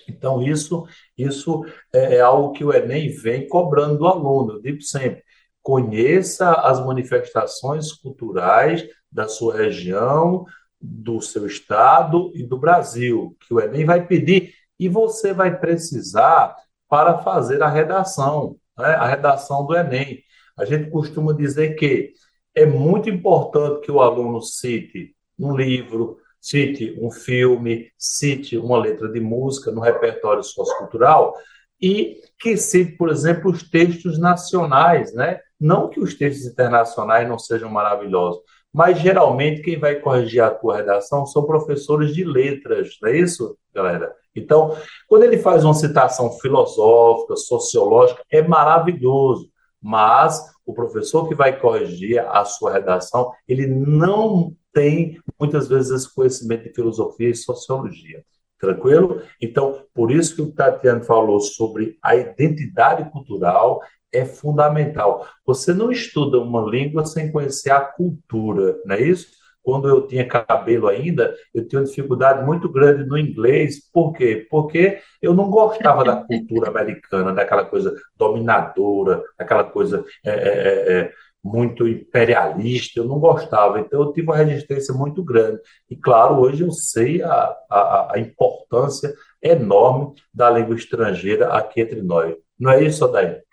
Então, 0.07 0.41
isso, 0.41 0.86
isso 1.17 1.65
é, 1.93 2.15
é 2.15 2.21
algo 2.21 2.51
que 2.53 2.63
o 2.63 2.73
Enem 2.73 3.10
vem 3.10 3.47
cobrando 3.47 3.97
do 3.97 4.07
aluno. 4.07 4.53
Eu 4.53 4.62
digo 4.62 4.81
sempre: 4.81 5.23
conheça 5.62 6.51
as 6.51 6.83
manifestações 6.83 7.91
culturais 7.91 8.88
da 9.12 9.27
sua 9.27 9.57
região, 9.57 10.45
do 10.79 11.21
seu 11.21 11.47
estado 11.47 12.31
e 12.36 12.43
do 12.43 12.57
Brasil, 12.57 13.36
que 13.41 13.53
o 13.53 13.60
Enem 13.60 13.86
vai 13.86 14.05
pedir, 14.05 14.53
e 14.79 14.88
você 14.88 15.33
vai 15.33 15.57
precisar 15.60 16.55
para 16.88 17.19
fazer 17.19 17.62
a 17.63 17.69
redação, 17.69 18.57
né? 18.77 18.89
a 18.95 19.07
redação 19.07 19.65
do 19.65 19.75
Enem. 19.75 20.21
A 20.57 20.65
gente 20.65 20.89
costuma 20.89 21.33
dizer 21.33 21.75
que 21.75 22.13
é 22.55 22.65
muito 22.65 23.10
importante 23.10 23.86
que 23.86 23.91
o 23.91 24.01
aluno 24.01 24.41
cite 24.41 25.15
um 25.38 25.55
livro, 25.55 26.17
cite 26.49 26.97
um 27.01 27.12
filme, 27.12 27.91
cite 27.97 28.57
uma 28.57 28.77
letra 28.77 29.10
de 29.10 29.19
música 29.19 29.71
no 29.71 29.81
repertório 29.81 30.43
sociocultural 30.43 31.33
e 31.81 32.21
que 32.39 32.55
cite, 32.55 32.93
por 32.93 33.10
exemplo, 33.10 33.51
os 33.51 33.69
textos 33.69 34.17
nacionais, 34.17 35.13
né? 35.13 35.39
Não 35.60 35.89
que 35.89 35.99
os 35.99 36.13
textos 36.15 36.45
internacionais 36.45 37.27
não 37.27 37.38
sejam 37.38 37.69
maravilhosos, 37.69 38.41
mas 38.73 38.99
geralmente 38.99 39.62
quem 39.62 39.77
vai 39.77 39.95
corrigir 39.95 40.41
a 40.41 40.49
tua 40.49 40.77
redação 40.77 41.25
são 41.25 41.45
professores 41.45 42.13
de 42.13 42.23
letras, 42.23 42.95
não 43.01 43.10
é 43.10 43.17
isso, 43.17 43.57
galera? 43.73 44.13
Então, 44.36 44.77
quando 45.07 45.23
ele 45.23 45.38
faz 45.38 45.65
uma 45.65 45.73
citação 45.73 46.31
filosófica, 46.39 47.36
sociológica, 47.36 48.23
é 48.31 48.41
maravilhoso, 48.41 49.49
mas 49.81 50.41
o 50.67 50.73
professor 50.73 51.27
que 51.30 51.34
vai 51.34 51.58
corrigir 51.58 52.19
a 52.19 52.43
sua 52.43 52.73
redação, 52.73 53.32
ele 53.47 53.65
não 53.65 54.53
tem 54.73 55.17
muitas 55.39 55.67
vezes 55.67 55.91
esse 55.91 56.13
conhecimento 56.13 56.65
de 56.65 56.73
filosofia 56.73 57.30
e 57.30 57.36
sociologia. 57.36 58.23
Tranquilo? 58.60 59.21
Então, 59.41 59.84
por 59.93 60.12
isso 60.12 60.36
que 60.36 60.41
o 60.41 60.51
Tatiano 60.51 61.03
falou 61.03 61.39
sobre 61.39 61.97
a 62.03 62.15
identidade 62.15 63.10
cultural 63.12 63.82
é 64.12 64.25
fundamental. 64.25 65.25
Você 65.45 65.73
não 65.73 65.91
estuda 65.91 66.39
uma 66.39 66.69
língua 66.69 67.06
sem 67.06 67.32
conhecer 67.32 67.71
a 67.71 67.82
cultura, 67.82 68.77
não 68.86 68.95
é 68.95 69.01
isso? 69.01 69.27
Quando 69.67 69.89
eu 69.89 70.08
tinha 70.08 70.25
cabelo 70.25 70.88
ainda, 70.88 71.36
eu 71.53 71.67
tinha 71.67 71.82
uma 71.82 71.86
dificuldade 71.86 72.45
muito 72.45 72.69
grande 72.69 73.06
no 73.06 73.17
inglês. 73.17 73.82
Por 73.91 74.13
quê? 74.13 74.47
Porque 74.49 74.99
eu 75.21 75.34
não 75.34 75.49
gostava 75.49 76.06
da 76.06 76.15
cultura 76.15 76.69
americana, 76.69 77.34
daquela 77.34 77.65
coisa 77.65 77.93
dominadora, 78.15 79.21
daquela 79.38 79.65
coisa 79.65 80.06
é, 80.25 80.30
é, 80.30 80.36
é, 80.38 80.99
é 80.99 81.12
muito 81.43 81.86
imperialista, 81.86 83.01
eu 83.01 83.03
não 83.03 83.19
gostava, 83.19 83.82
então 83.82 84.01
eu 84.01 84.13
tive 84.13 84.27
uma 84.27 84.38
resistência 84.38 84.93
muito 84.93 85.21
grande. 85.21 85.60
E 85.89 85.97
claro, 85.97 86.39
hoje 86.39 86.63
eu 86.63 86.71
sei 86.71 87.21
a, 87.21 87.53
a, 87.69 88.12
a 88.13 88.19
importância 88.19 89.13
enorme 89.43 90.13
da 90.34 90.49
língua 90.49 90.75
estrangeira 90.75 91.49
aqui 91.49 91.82
entre 91.82 92.01
nós. 92.01 92.34
Não 92.58 92.71
é 92.71 92.82
isso, 92.86 93.03
Odair? 93.03 93.43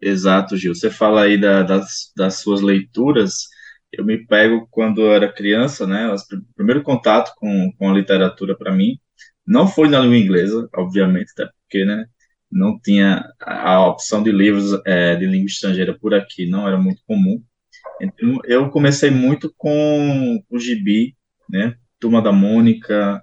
Exato, 0.00 0.56
Gil. 0.56 0.74
Você 0.74 0.88
fala 0.88 1.24
aí 1.24 1.38
da, 1.38 1.62
das, 1.62 2.10
das 2.16 2.36
suas 2.36 2.62
leituras. 2.62 3.52
Eu 3.92 4.04
me 4.04 4.26
pego 4.26 4.66
quando 4.70 5.02
eu 5.02 5.12
era 5.12 5.32
criança, 5.32 5.86
né? 5.86 6.08
O 6.12 6.16
primeiro 6.54 6.82
contato 6.82 7.32
com, 7.36 7.72
com 7.78 7.90
a 7.90 7.94
literatura 7.94 8.56
para 8.56 8.72
mim 8.72 8.98
não 9.46 9.66
foi 9.68 9.88
na 9.88 10.00
língua 10.00 10.16
inglesa, 10.16 10.68
obviamente, 10.74 11.32
até 11.32 11.50
porque, 11.66 11.84
né? 11.84 12.06
não 12.52 12.78
tinha 12.78 13.24
a 13.40 13.86
opção 13.86 14.22
de 14.22 14.30
livros 14.30 14.78
é, 14.86 15.16
de 15.16 15.26
língua 15.26 15.46
estrangeira 15.46 15.98
por 15.98 16.14
aqui, 16.14 16.46
não 16.46 16.68
era 16.68 16.78
muito 16.78 17.02
comum. 17.06 17.42
Então, 18.00 18.38
eu 18.44 18.68
comecei 18.70 19.10
muito 19.10 19.52
com 19.56 20.42
o 20.50 20.58
gibi, 20.58 21.16
né? 21.48 21.74
Turma 21.98 22.20
da 22.20 22.32
Mônica, 22.32 23.22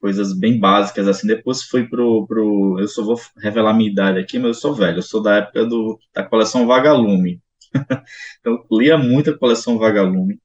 coisas 0.00 0.32
bem 0.38 0.58
básicas, 0.58 1.08
assim. 1.08 1.26
Depois 1.26 1.62
fui 1.64 1.88
pro, 1.88 2.26
pro... 2.26 2.78
Eu 2.78 2.86
só 2.88 3.02
vou 3.04 3.20
revelar 3.38 3.74
minha 3.74 3.90
idade 3.90 4.18
aqui, 4.20 4.38
mas 4.38 4.48
eu 4.48 4.54
sou 4.54 4.74
velho. 4.74 4.98
Eu 4.98 5.02
sou 5.02 5.22
da 5.22 5.36
época 5.36 5.66
do, 5.66 5.98
da 6.14 6.22
coleção 6.22 6.66
Vagalume. 6.66 7.40
então, 8.40 8.64
lia 8.70 8.98
muito 8.98 9.30
a 9.30 9.38
coleção 9.38 9.78
Vagalume. 9.78 10.40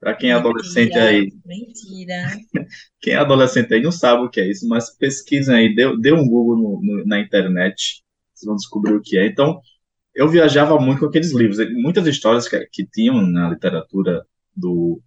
Para 0.00 0.14
quem 0.14 0.30
é 0.30 0.34
adolescente 0.34 0.98
aí. 0.98 1.28
Mentira. 1.46 2.24
Quem 3.00 3.14
é 3.14 3.18
adolescente 3.18 3.72
aí 3.72 3.80
não 3.80 3.92
sabe 3.92 4.24
o 4.24 4.28
que 4.28 4.40
é 4.40 4.50
isso, 4.50 4.66
mas 4.68 4.90
pesquisem 4.90 5.54
aí, 5.54 5.74
dê, 5.74 5.96
dê 5.96 6.12
um 6.12 6.26
Google 6.26 6.56
no, 6.56 6.80
no, 6.82 7.06
na 7.06 7.20
internet, 7.20 8.02
vocês 8.34 8.46
vão 8.46 8.56
descobrir 8.56 8.94
o 8.94 9.00
que 9.00 9.16
é. 9.16 9.26
Então, 9.26 9.60
eu 10.14 10.28
viajava 10.28 10.78
muito 10.80 11.00
com 11.00 11.06
aqueles 11.06 11.32
livros. 11.32 11.58
Muitas 11.72 12.06
histórias 12.06 12.48
que, 12.48 12.66
que 12.66 12.84
tinham 12.84 13.20
na 13.22 13.50
literatura 13.50 14.26
do 14.54 15.00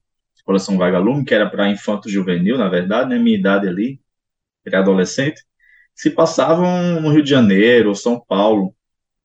Coleção 0.45 0.77
Vagalume, 0.77 1.25
que 1.25 1.33
era 1.33 1.49
para 1.49 1.69
infanto 1.69 2.09
juvenil, 2.09 2.57
na 2.57 2.69
verdade, 2.69 3.09
né, 3.09 3.17
minha 3.17 3.37
idade 3.37 3.67
ali, 3.67 3.99
pré-adolescente, 4.63 5.41
se 5.95 6.11
passavam 6.11 7.01
no 7.01 7.09
Rio 7.11 7.23
de 7.23 7.29
Janeiro 7.29 7.89
ou 7.89 7.95
São 7.95 8.19
Paulo. 8.19 8.74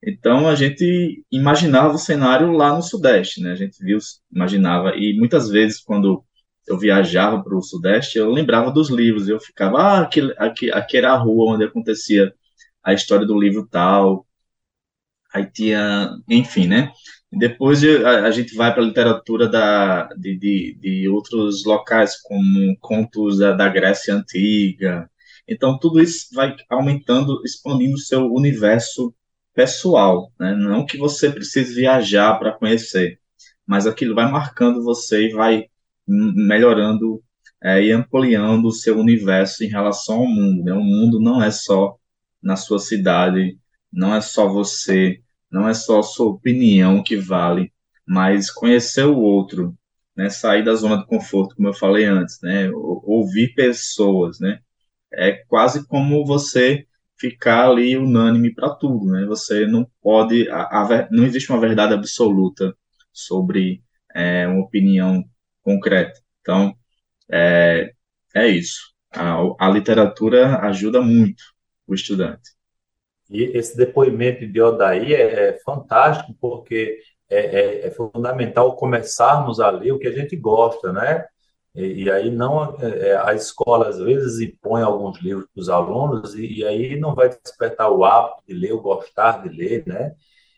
Então 0.02 0.48
a 0.48 0.54
gente 0.54 1.24
imaginava 1.30 1.94
o 1.94 1.98
cenário 1.98 2.52
lá 2.52 2.74
no 2.74 2.82
Sudeste, 2.82 3.42
né? 3.42 3.52
A 3.52 3.54
gente 3.54 3.82
viu, 3.84 3.98
imaginava, 4.32 4.94
e 4.96 5.14
muitas 5.18 5.48
vezes 5.48 5.80
quando 5.80 6.24
eu 6.66 6.78
viajava 6.78 7.42
para 7.42 7.56
o 7.56 7.62
Sudeste, 7.62 8.18
eu 8.18 8.30
lembrava 8.30 8.70
dos 8.72 8.90
livros, 8.90 9.28
eu 9.28 9.40
ficava, 9.40 9.78
ah, 9.78 10.00
aqui, 10.02 10.20
aqui, 10.38 10.70
aqui 10.72 10.96
era 10.96 11.12
a 11.12 11.16
rua 11.16 11.54
onde 11.54 11.64
acontecia 11.64 12.32
a 12.82 12.94
história 12.94 13.26
do 13.26 13.38
livro 13.38 13.66
tal, 13.70 14.26
aí 15.34 15.46
tinha, 15.50 16.10
enfim, 16.28 16.66
né? 16.66 16.92
Depois 17.32 17.82
a, 17.84 18.26
a 18.26 18.30
gente 18.30 18.54
vai 18.54 18.72
para 18.72 18.82
a 18.82 18.86
literatura 18.86 19.48
da, 19.48 20.08
de, 20.16 20.36
de, 20.38 20.78
de, 20.80 21.08
outros 21.08 21.64
locais, 21.64 22.20
como 22.22 22.76
contos 22.80 23.38
da, 23.38 23.52
da 23.52 23.68
Grécia 23.68 24.14
Antiga. 24.14 25.08
Então, 25.48 25.78
tudo 25.78 26.00
isso 26.00 26.28
vai 26.34 26.56
aumentando, 26.68 27.42
expandindo 27.44 27.94
o 27.94 27.98
seu 27.98 28.26
universo 28.32 29.14
pessoal, 29.60 30.32
né? 30.40 30.54
Não 30.54 30.86
que 30.86 30.96
você 30.96 31.30
precise 31.30 31.74
viajar 31.74 32.38
para 32.38 32.52
conhecer, 32.52 33.20
mas 33.66 33.86
aquilo 33.86 34.14
vai 34.14 34.30
marcando 34.30 34.82
você 34.82 35.28
e 35.28 35.32
vai 35.34 35.66
melhorando 36.08 37.22
é, 37.62 37.82
e 37.82 37.92
ampliando 37.92 38.64
o 38.66 38.72
seu 38.72 38.98
universo 38.98 39.62
em 39.62 39.68
relação 39.68 40.20
ao 40.20 40.26
mundo. 40.26 40.64
Né? 40.64 40.72
O 40.72 40.82
mundo 40.82 41.20
não 41.20 41.42
é 41.42 41.50
só 41.50 41.94
na 42.42 42.56
sua 42.56 42.78
cidade, 42.78 43.58
não 43.92 44.14
é 44.14 44.22
só 44.22 44.48
você, 44.48 45.20
não 45.52 45.68
é 45.68 45.74
só 45.74 45.98
a 45.98 46.02
sua 46.02 46.28
opinião 46.30 47.02
que 47.02 47.16
vale, 47.16 47.70
mas 48.06 48.50
conhecer 48.50 49.04
o 49.04 49.18
outro, 49.18 49.76
né? 50.16 50.30
Sair 50.30 50.64
da 50.64 50.74
zona 50.74 50.96
de 50.98 51.06
conforto, 51.06 51.54
como 51.54 51.68
eu 51.68 51.74
falei 51.74 52.06
antes, 52.06 52.38
né? 52.42 52.70
Ouvir 52.72 53.54
pessoas, 53.54 54.40
né? 54.40 54.60
É 55.12 55.32
quase 55.32 55.86
como 55.86 56.24
você 56.24 56.86
ficar 57.20 57.68
ali 57.68 57.96
unânime 57.96 58.52
para 58.52 58.70
tudo, 58.70 59.04
né? 59.12 59.26
Você 59.26 59.66
não 59.66 59.86
pode, 60.02 60.48
a, 60.48 60.62
a, 60.62 61.08
não 61.10 61.24
existe 61.24 61.50
uma 61.52 61.60
verdade 61.60 61.92
absoluta 61.92 62.74
sobre 63.12 63.82
é, 64.14 64.46
uma 64.48 64.62
opinião 64.62 65.22
concreta. 65.62 66.18
Então, 66.40 66.74
é, 67.30 67.92
é 68.34 68.48
isso. 68.48 68.90
A, 69.12 69.38
a 69.58 69.68
literatura 69.68 70.60
ajuda 70.60 71.02
muito 71.02 71.42
o 71.86 71.94
estudante. 71.94 72.50
E 73.28 73.44
esse 73.56 73.76
depoimento 73.76 74.46
de 74.46 74.60
Odaí 74.60 75.14
é, 75.14 75.50
é 75.50 75.58
fantástico, 75.64 76.34
porque 76.40 76.98
é, 77.28 77.38
é, 77.38 77.86
é, 77.86 77.90
fundamental 77.90 78.74
começarmos 78.74 79.60
a 79.60 79.70
ler 79.70 79.92
o 79.92 79.98
que 79.98 80.08
a 80.08 80.12
gente 80.12 80.34
gosta, 80.36 80.92
né? 80.92 81.24
E, 81.74 82.04
e 82.04 82.10
aí 82.10 82.30
não 82.30 82.76
é, 82.80 83.10
é, 83.10 83.16
a 83.16 83.34
escola 83.34 83.88
às 83.88 83.98
vezes 83.98 84.40
impõe 84.40 84.82
alguns 84.82 85.20
livros 85.22 85.46
para 85.52 85.60
os 85.60 85.68
alunos 85.68 86.34
e, 86.34 86.60
e, 86.60 86.66
aí 86.66 86.98
não 86.98 87.14
vai 87.14 87.28
despertar 87.28 87.90
o 87.90 88.04
hábito 88.04 88.42
de 88.48 88.54
ler, 88.54 88.72
o 88.72 88.80
gostar 88.80 89.42
de 89.42 89.48
ler, 89.48 89.84
né? 89.86 90.14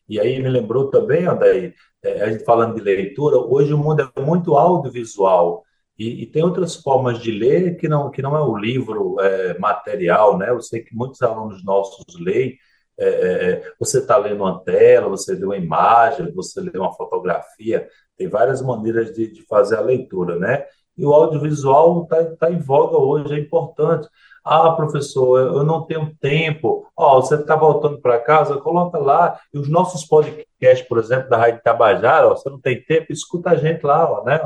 E 0.09 0.19
aí 0.21 0.43
me 0.43 0.49
lembrou 0.49 0.91
também, 0.91 1.29
Odaí, 1.29 1.75
é, 2.03 2.23
a 2.23 2.31
gente 2.33 2.45
falando 2.45 2.75
de 2.75 2.81
leitura, 2.83 3.37
hoje 3.39 3.73
o 3.75 3.79
mundo 3.79 4.11
é 4.17 4.21
muito 4.21 4.57
audiovisual 4.57 5.63
e, 5.99 6.23
e, 6.23 6.27
tem 6.27 6.43
outras 6.43 6.77
formas 6.77 7.19
de 7.21 7.31
ler 7.31 7.77
que 7.77 7.89
não 7.89 8.11
que 8.11 8.23
não 8.23 8.37
é 8.37 8.41
o 8.41 8.57
livro 8.57 9.21
é, 9.21 9.59
material, 9.59 10.39
né? 10.39 10.51
Eu 10.51 10.61
sei 10.63 10.83
que 10.83 10.95
muitos 10.95 11.21
alunos 11.23 11.65
nossos 11.65 12.05
leem 12.21 12.59
é, 12.99 13.05
é, 13.07 13.51
é, 13.53 13.73
você 13.79 13.99
está 13.99 14.17
lendo 14.17 14.43
uma 14.43 14.63
tela, 14.63 15.09
você 15.09 15.35
lê 15.35 15.45
uma 15.45 15.57
imagem, 15.57 16.33
você 16.33 16.61
lê 16.61 16.79
uma 16.79 16.93
fotografia, 16.93 17.89
tem 18.17 18.29
várias 18.29 18.63
maneiras 18.63 19.13
de, 19.13 19.33
de 19.33 19.43
fazer 19.47 19.77
a 19.77 19.81
leitura, 19.81 20.39
né? 20.39 20.65
E 20.97 21.05
o 21.05 21.13
audiovisual 21.13 22.03
está 22.03 22.25
tá 22.37 22.51
em 22.51 22.59
voga 22.59 22.97
hoje, 22.97 23.35
é 23.35 23.39
importante. 23.39 24.09
Ah, 24.45 24.73
professor, 24.73 25.39
eu 25.39 25.65
não 25.65 25.83
tenho 25.83 26.15
tempo. 26.21 26.87
Ó, 26.97 27.19
oh, 27.19 27.23
você 27.23 27.37
está 27.37 27.55
voltando 27.55 28.01
para 28.01 28.19
casa, 28.19 28.61
coloca 28.61 28.99
lá. 28.99 29.39
E 29.55 29.59
os 29.59 29.69
nossos 29.69 30.05
podcasts, 30.05 30.87
por 30.89 30.99
exemplo, 30.99 31.31
da 31.31 31.37
Rádio 31.37 31.63
Tabajara, 31.63 32.29
ó, 32.29 32.37
você 32.37 32.51
não 32.51 32.61
tem 32.61 32.83
tempo, 32.83 33.13
escuta 33.13 33.51
a 33.51 33.57
gente 33.57 33.85
lá, 33.85 34.11
ó, 34.11 34.25
né? 34.25 34.41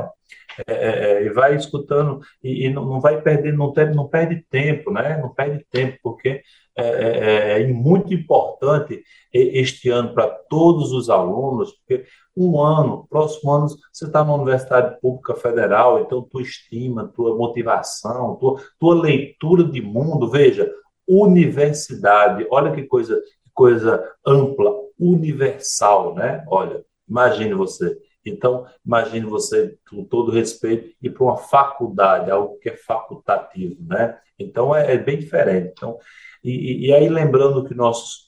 É, 0.65 0.73
é, 0.73 1.11
é, 1.11 1.25
e 1.25 1.29
vai 1.29 1.55
escutando 1.55 2.19
e, 2.43 2.65
e 2.65 2.69
não, 2.69 2.99
vai 2.99 3.21
perder, 3.21 3.53
não, 3.53 3.71
não 3.93 4.07
perde 4.07 4.43
tempo, 4.49 4.91
né? 4.91 5.17
Não 5.21 5.33
perde 5.33 5.63
tempo, 5.69 5.97
porque 6.01 6.41
é, 6.75 6.87
é, 6.87 7.61
é 7.61 7.67
muito 7.67 8.13
importante 8.13 9.03
este 9.31 9.89
ano 9.89 10.13
para 10.13 10.27
todos 10.27 10.91
os 10.93 11.09
alunos, 11.09 11.73
porque 11.73 12.05
um 12.35 12.59
ano, 12.61 13.05
próximo 13.09 13.51
ano, 13.51 13.67
você 13.91 14.05
está 14.05 14.23
na 14.23 14.33
Universidade 14.33 14.99
Pública 14.99 15.35
Federal, 15.35 16.01
então 16.01 16.21
tua 16.21 16.41
estima, 16.41 17.11
tua 17.15 17.35
motivação, 17.35 18.35
tua, 18.35 18.61
tua 18.79 18.95
leitura 18.99 19.63
de 19.63 19.81
mundo, 19.81 20.29
veja, 20.29 20.71
universidade, 21.07 22.45
olha 22.49 22.71
que 22.71 22.83
coisa, 22.83 23.15
que 23.15 23.51
coisa 23.53 24.03
ampla, 24.25 24.71
universal, 24.99 26.15
né? 26.15 26.43
Olha, 26.47 26.83
imagine 27.07 27.53
você. 27.53 27.97
Então, 28.29 28.65
imagine 28.85 29.25
você, 29.25 29.77
com 29.89 30.03
todo 30.03 30.31
respeito, 30.31 30.95
ir 31.01 31.09
para 31.11 31.23
uma 31.23 31.37
faculdade, 31.37 32.31
algo 32.31 32.57
que 32.59 32.69
é 32.69 32.77
facultativo, 32.77 33.77
né? 33.83 34.19
Então, 34.37 34.75
é, 34.75 34.93
é 34.93 34.97
bem 34.97 35.17
diferente. 35.17 35.71
Então, 35.75 35.97
e, 36.43 36.87
e 36.87 36.93
aí, 36.93 37.09
lembrando 37.09 37.65
que 37.65 37.73
nossos 37.73 38.27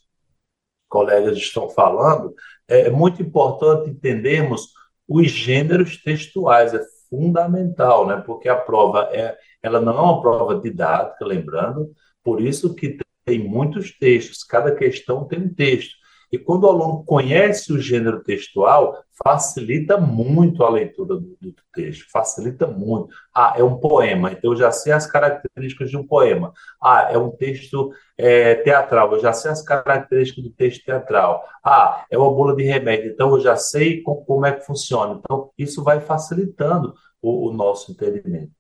colegas 0.87 1.37
estão 1.37 1.69
falando, 1.69 2.33
é 2.67 2.89
muito 2.89 3.21
importante 3.21 3.89
entendermos 3.89 4.73
os 5.07 5.29
gêneros 5.31 6.01
textuais, 6.01 6.73
é 6.73 6.81
fundamental, 7.09 8.07
né? 8.07 8.21
Porque 8.25 8.47
a 8.47 8.55
prova 8.55 9.09
é, 9.11 9.37
ela 9.61 9.79
não 9.79 9.97
é 9.97 10.01
uma 10.01 10.21
prova 10.21 10.59
didática, 10.59 11.25
lembrando, 11.25 11.91
por 12.23 12.41
isso 12.41 12.75
que 12.75 12.97
tem 13.25 13.39
muitos 13.39 13.97
textos, 13.97 14.43
cada 14.43 14.75
questão 14.75 15.27
tem 15.27 15.39
um 15.39 15.53
texto. 15.53 15.95
E 16.31 16.37
quando 16.37 16.63
o 16.63 16.67
aluno 16.67 17.03
conhece 17.03 17.73
o 17.73 17.79
gênero 17.79 18.23
textual, 18.23 19.03
facilita 19.23 19.97
muito 19.97 20.63
a 20.63 20.69
leitura 20.69 21.15
do, 21.15 21.37
do, 21.41 21.55
texto, 21.73 22.09
facilita 22.11 22.67
muito. 22.67 23.13
Ah, 23.33 23.53
é 23.57 23.63
um 23.63 23.77
poema, 23.77 24.31
então 24.31 24.51
eu 24.51 24.57
já 24.57 24.71
sei 24.71 24.93
as 24.93 25.07
características 25.07 25.89
de 25.89 25.97
um 25.97 26.05
poema. 26.05 26.53
Ah, 26.81 27.09
é 27.11 27.17
um 27.17 27.31
texto 27.31 27.91
é, 28.17 28.55
teatral, 28.55 29.13
eu 29.13 29.19
já 29.19 29.33
sei 29.33 29.51
as 29.51 29.61
características 29.61 30.43
do 30.43 30.51
texto 30.51 30.85
teatral. 30.85 31.43
Ah, 31.63 32.05
é 32.09 32.17
uma 32.17 32.31
bula 32.31 32.55
de 32.55 32.63
remédio, 32.63 33.11
então 33.11 33.31
eu 33.35 33.39
já 33.41 33.55
sei 33.55 34.01
com, 34.01 34.15
como 34.23 34.45
é 34.45 34.53
que 34.53 34.65
funciona. 34.65 35.19
Então, 35.23 35.51
isso 35.57 35.83
vai 35.83 35.99
facilitando 35.99 36.93
o, 37.21 37.49
o 37.49 37.53
nosso 37.53 37.91
entendimento. 37.91 38.51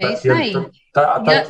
É 0.00 0.12
isso 0.12 0.30
aí. 0.30 0.52
Tá, 0.92 1.20
tá, 1.20 1.44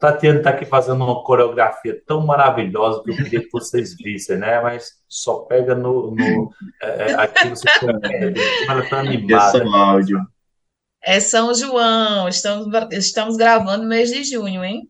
Tatiana, 0.00 0.38
está 0.38 0.48
aqui 0.48 0.64
fazendo 0.64 1.04
uma 1.04 1.22
coreografia 1.22 2.00
tão 2.06 2.24
maravilhosa 2.24 3.02
que 3.02 3.10
eu 3.10 3.16
queria 3.16 3.40
que 3.40 3.50
vocês 3.52 3.94
vissem, 3.94 4.38
né? 4.38 4.58
Mas 4.62 4.92
só 5.06 5.40
pega 5.40 5.74
no. 5.74 6.12
no 6.12 6.50
é, 6.82 7.10
é 7.10 7.14
aqui 7.14 7.50
você 7.50 7.68
perde. 8.00 8.40
Ela 8.66 8.82
está 8.82 9.00
animada. 9.00 9.58
Esse 9.58 9.68
áudio. 9.68 10.18
É 11.02 11.20
São 11.20 11.54
João, 11.54 12.28
estamos, 12.28 12.66
estamos 12.92 13.36
gravando 13.36 13.82
no 13.82 13.88
mês 13.88 14.10
de 14.10 14.24
junho, 14.24 14.64
hein? 14.64 14.88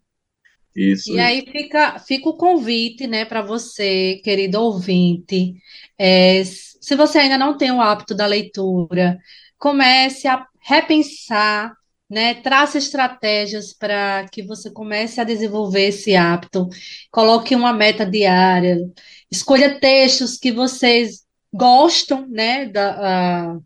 Isso. 0.74 1.12
E 1.12 1.18
aí 1.18 1.44
fica, 1.44 1.98
fica 1.98 2.28
o 2.28 2.36
convite, 2.36 3.06
né, 3.06 3.24
para 3.24 3.42
você, 3.42 4.20
querido 4.22 4.60
ouvinte. 4.60 5.54
É, 5.98 6.42
se 6.44 6.94
você 6.94 7.18
ainda 7.18 7.36
não 7.36 7.56
tem 7.56 7.72
o 7.72 7.80
hábito 7.80 8.14
da 8.14 8.26
leitura, 8.26 9.18
comece 9.58 10.28
a 10.28 10.46
repensar 10.60 11.72
né? 12.10 12.34
Traça 12.34 12.76
estratégias 12.78 13.72
para 13.72 14.28
que 14.28 14.42
você 14.42 14.70
comece 14.70 15.20
a 15.20 15.24
desenvolver 15.24 15.88
esse 15.88 16.16
hábito. 16.16 16.68
Coloque 17.10 17.54
uma 17.54 17.72
meta 17.72 18.04
diária. 18.04 18.90
Escolha 19.30 19.78
textos 19.78 20.36
que 20.36 20.50
vocês 20.50 21.24
gostam, 21.52 22.26
né? 22.28 22.66
Da, 22.66 23.58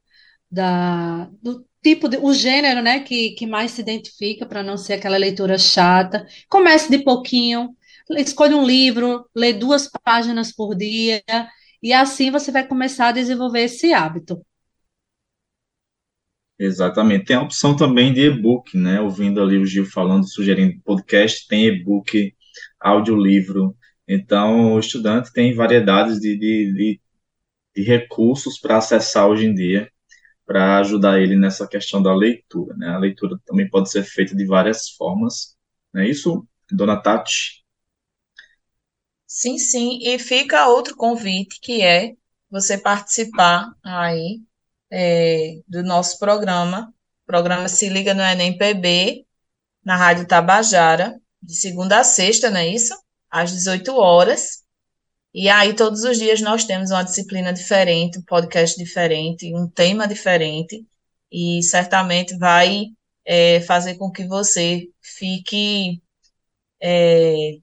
da, 0.51 1.31
do 1.43 1.67
tipo 1.83 2.09
de, 2.09 2.19
o 2.19 2.35
gênero, 2.35 2.83
né? 2.83 3.01
Que, 3.01 3.31
que 3.31 3.47
mais 3.47 3.73
se 3.73 3.81
identifica 3.81 4.47
para 4.47 4.63
não 4.63 4.77
ser 4.77 4.95
aquela 4.95 5.17
leitura 5.17 5.59
chata. 5.59 6.27
Comece 6.49 6.91
de 6.91 6.99
pouquinho. 7.03 7.75
Escolha 8.11 8.57
um 8.57 8.67
livro, 8.67 9.27
lê 9.35 9.53
duas 9.55 9.89
páginas 10.05 10.53
por 10.53 10.75
dia. 10.75 11.23
E 11.83 11.93
assim 11.93 12.31
você 12.31 12.53
vai 12.53 12.67
começar 12.67 13.09
a 13.09 13.13
desenvolver 13.13 13.63
esse 13.65 13.93
hábito. 13.93 14.45
Exatamente. 16.59 17.25
Tem 17.27 17.37
a 17.37 17.43
opção 17.43 17.77
também 17.77 18.13
de 18.13 18.21
e-book, 18.23 18.77
né? 18.77 19.01
Ouvindo 19.01 19.43
ali 19.43 19.59
o 19.59 19.67
Gil 19.67 19.85
falando, 19.87 20.29
sugerindo 20.29 20.81
podcast, 20.85 21.47
tem 21.49 21.67
e-book, 21.67 22.35
audiolivro. 22.81 23.77
Então, 24.07 24.75
o 24.75 24.79
estudante 24.79 25.33
tem 25.33 25.55
variedades 25.55 26.21
de, 26.21 26.37
de, 26.39 26.73
de, 26.73 27.01
de 27.77 27.83
recursos 27.83 28.59
para 28.59 28.77
acessar 28.77 29.29
hoje 29.29 29.47
em 29.47 29.55
dia, 29.55 29.91
para 30.47 30.79
ajudar 30.79 31.21
ele 31.21 31.37
nessa 31.37 31.67
questão 31.67 32.03
da 32.03 32.15
leitura, 32.15 32.77
né? 32.77 32.89
A 32.91 32.99
leitura 32.99 33.37
também 33.47 33.69
pode 33.69 33.91
ser 33.91 34.05
feita 34.05 34.37
de 34.37 34.47
várias 34.47 34.91
formas, 34.91 35.57
não 35.93 36.03
é 36.03 36.09
isso, 36.09 36.47
dona 36.71 37.01
Tati? 37.01 37.65
Sim, 39.27 39.59
sim. 39.59 39.99
E 40.03 40.19
fica 40.19 40.69
outro 40.69 40.95
convite, 40.97 41.59
que 41.61 41.83
é 41.83 42.13
você 42.51 42.79
participar 42.79 43.73
aí 43.83 44.41
é, 44.95 45.61
do 45.67 45.83
nosso 45.83 46.19
programa. 46.21 46.95
O 47.25 47.27
programa 47.27 47.69
Se 47.69 47.89
Liga 47.89 48.15
no 48.15 48.23
Enem 48.23 48.57
PB, 48.57 49.27
na 49.85 49.97
Rádio 49.97 50.27
Tabajara, 50.27 51.21
de 51.43 51.57
segunda 51.57 51.99
a 51.99 52.05
sexta, 52.05 52.49
não 52.49 52.59
é 52.59 52.69
isso? 52.69 52.95
Às 53.29 53.51
18 53.51 53.93
horas. 53.97 54.63
E 55.35 55.49
aí, 55.49 55.75
todos 55.75 56.05
os 56.05 56.17
dias, 56.17 56.41
nós 56.41 56.65
temos 56.65 56.93
uma 56.93 57.03
disciplina 57.03 57.53
diferente, 57.53 58.19
um 58.19 58.23
podcast 58.23 58.79
diferente, 58.79 59.53
um 59.53 59.69
tema 59.69 60.07
diferente, 60.07 60.87
e 61.31 61.61
certamente 61.65 62.39
vai 62.39 62.85
é, 63.25 63.61
fazer 63.63 63.97
com 63.97 64.13
que 64.13 64.25
você 64.29 64.89
fique, 65.03 66.01
é, 66.81 67.59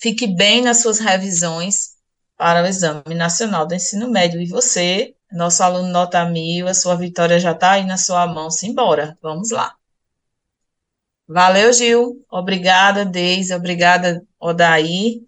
fique 0.00 0.28
bem 0.28 0.62
nas 0.62 0.82
suas 0.82 1.00
revisões 1.00 1.96
para 2.36 2.62
o 2.62 2.66
Exame 2.66 3.14
Nacional 3.16 3.66
do 3.66 3.74
Ensino 3.74 4.08
Médio. 4.08 4.40
E 4.40 4.46
você 4.46 5.16
nosso 5.32 5.62
aluno 5.62 5.88
nota 5.88 6.24
mil, 6.24 6.66
a 6.68 6.74
sua 6.74 6.96
vitória 6.96 7.38
já 7.38 7.52
está 7.52 7.72
aí 7.72 7.86
na 7.86 7.96
sua 7.96 8.26
mão. 8.26 8.50
Simbora, 8.50 9.16
vamos 9.22 9.50
lá. 9.50 9.74
Valeu, 11.28 11.72
Gil. 11.72 12.24
Obrigada, 12.30 13.04
Deise. 13.04 13.54
Obrigada, 13.54 14.20
Odaí. 14.38 15.24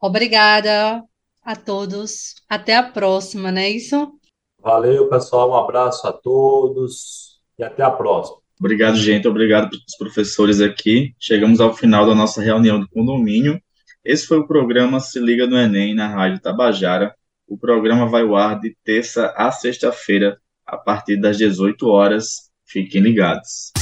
Obrigada 0.00 1.04
a 1.42 1.54
todos. 1.54 2.36
Até 2.48 2.74
a 2.74 2.82
próxima, 2.82 3.52
não 3.52 3.60
é 3.60 3.68
isso? 3.68 4.18
Valeu, 4.58 5.08
pessoal. 5.08 5.50
Um 5.50 5.54
abraço 5.54 6.06
a 6.06 6.12
todos 6.12 7.38
e 7.58 7.62
até 7.62 7.82
a 7.82 7.90
próxima. 7.90 8.38
Obrigado, 8.58 8.96
gente. 8.96 9.28
Obrigado 9.28 9.68
para 9.68 9.78
os 9.78 9.96
professores 9.96 10.60
aqui. 10.60 11.14
Chegamos 11.18 11.60
ao 11.60 11.74
final 11.74 12.06
da 12.06 12.14
nossa 12.14 12.40
reunião 12.40 12.80
do 12.80 12.88
condomínio. 12.88 13.60
Esse 14.02 14.26
foi 14.26 14.38
o 14.38 14.46
programa 14.46 15.00
Se 15.00 15.18
Liga 15.18 15.46
no 15.46 15.58
Enem 15.58 15.94
na 15.94 16.08
Rádio 16.08 16.40
Tabajara. 16.40 17.14
O 17.50 17.58
programa 17.58 18.06
vai 18.06 18.22
ao 18.22 18.36
ar 18.36 18.60
de 18.60 18.76
terça 18.84 19.34
a 19.36 19.50
sexta-feira, 19.50 20.38
a 20.64 20.76
partir 20.76 21.16
das 21.16 21.36
18 21.36 21.84
horas. 21.88 22.48
Fiquem 22.64 23.02
ligados. 23.02 23.72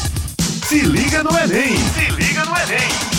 Se 0.67 0.81
liga 0.81 1.23
no 1.23 1.31
Enem! 1.39 1.77
Se 1.77 2.11
liga 2.13 2.47
no 2.47 2.57
Enem! 2.57 3.18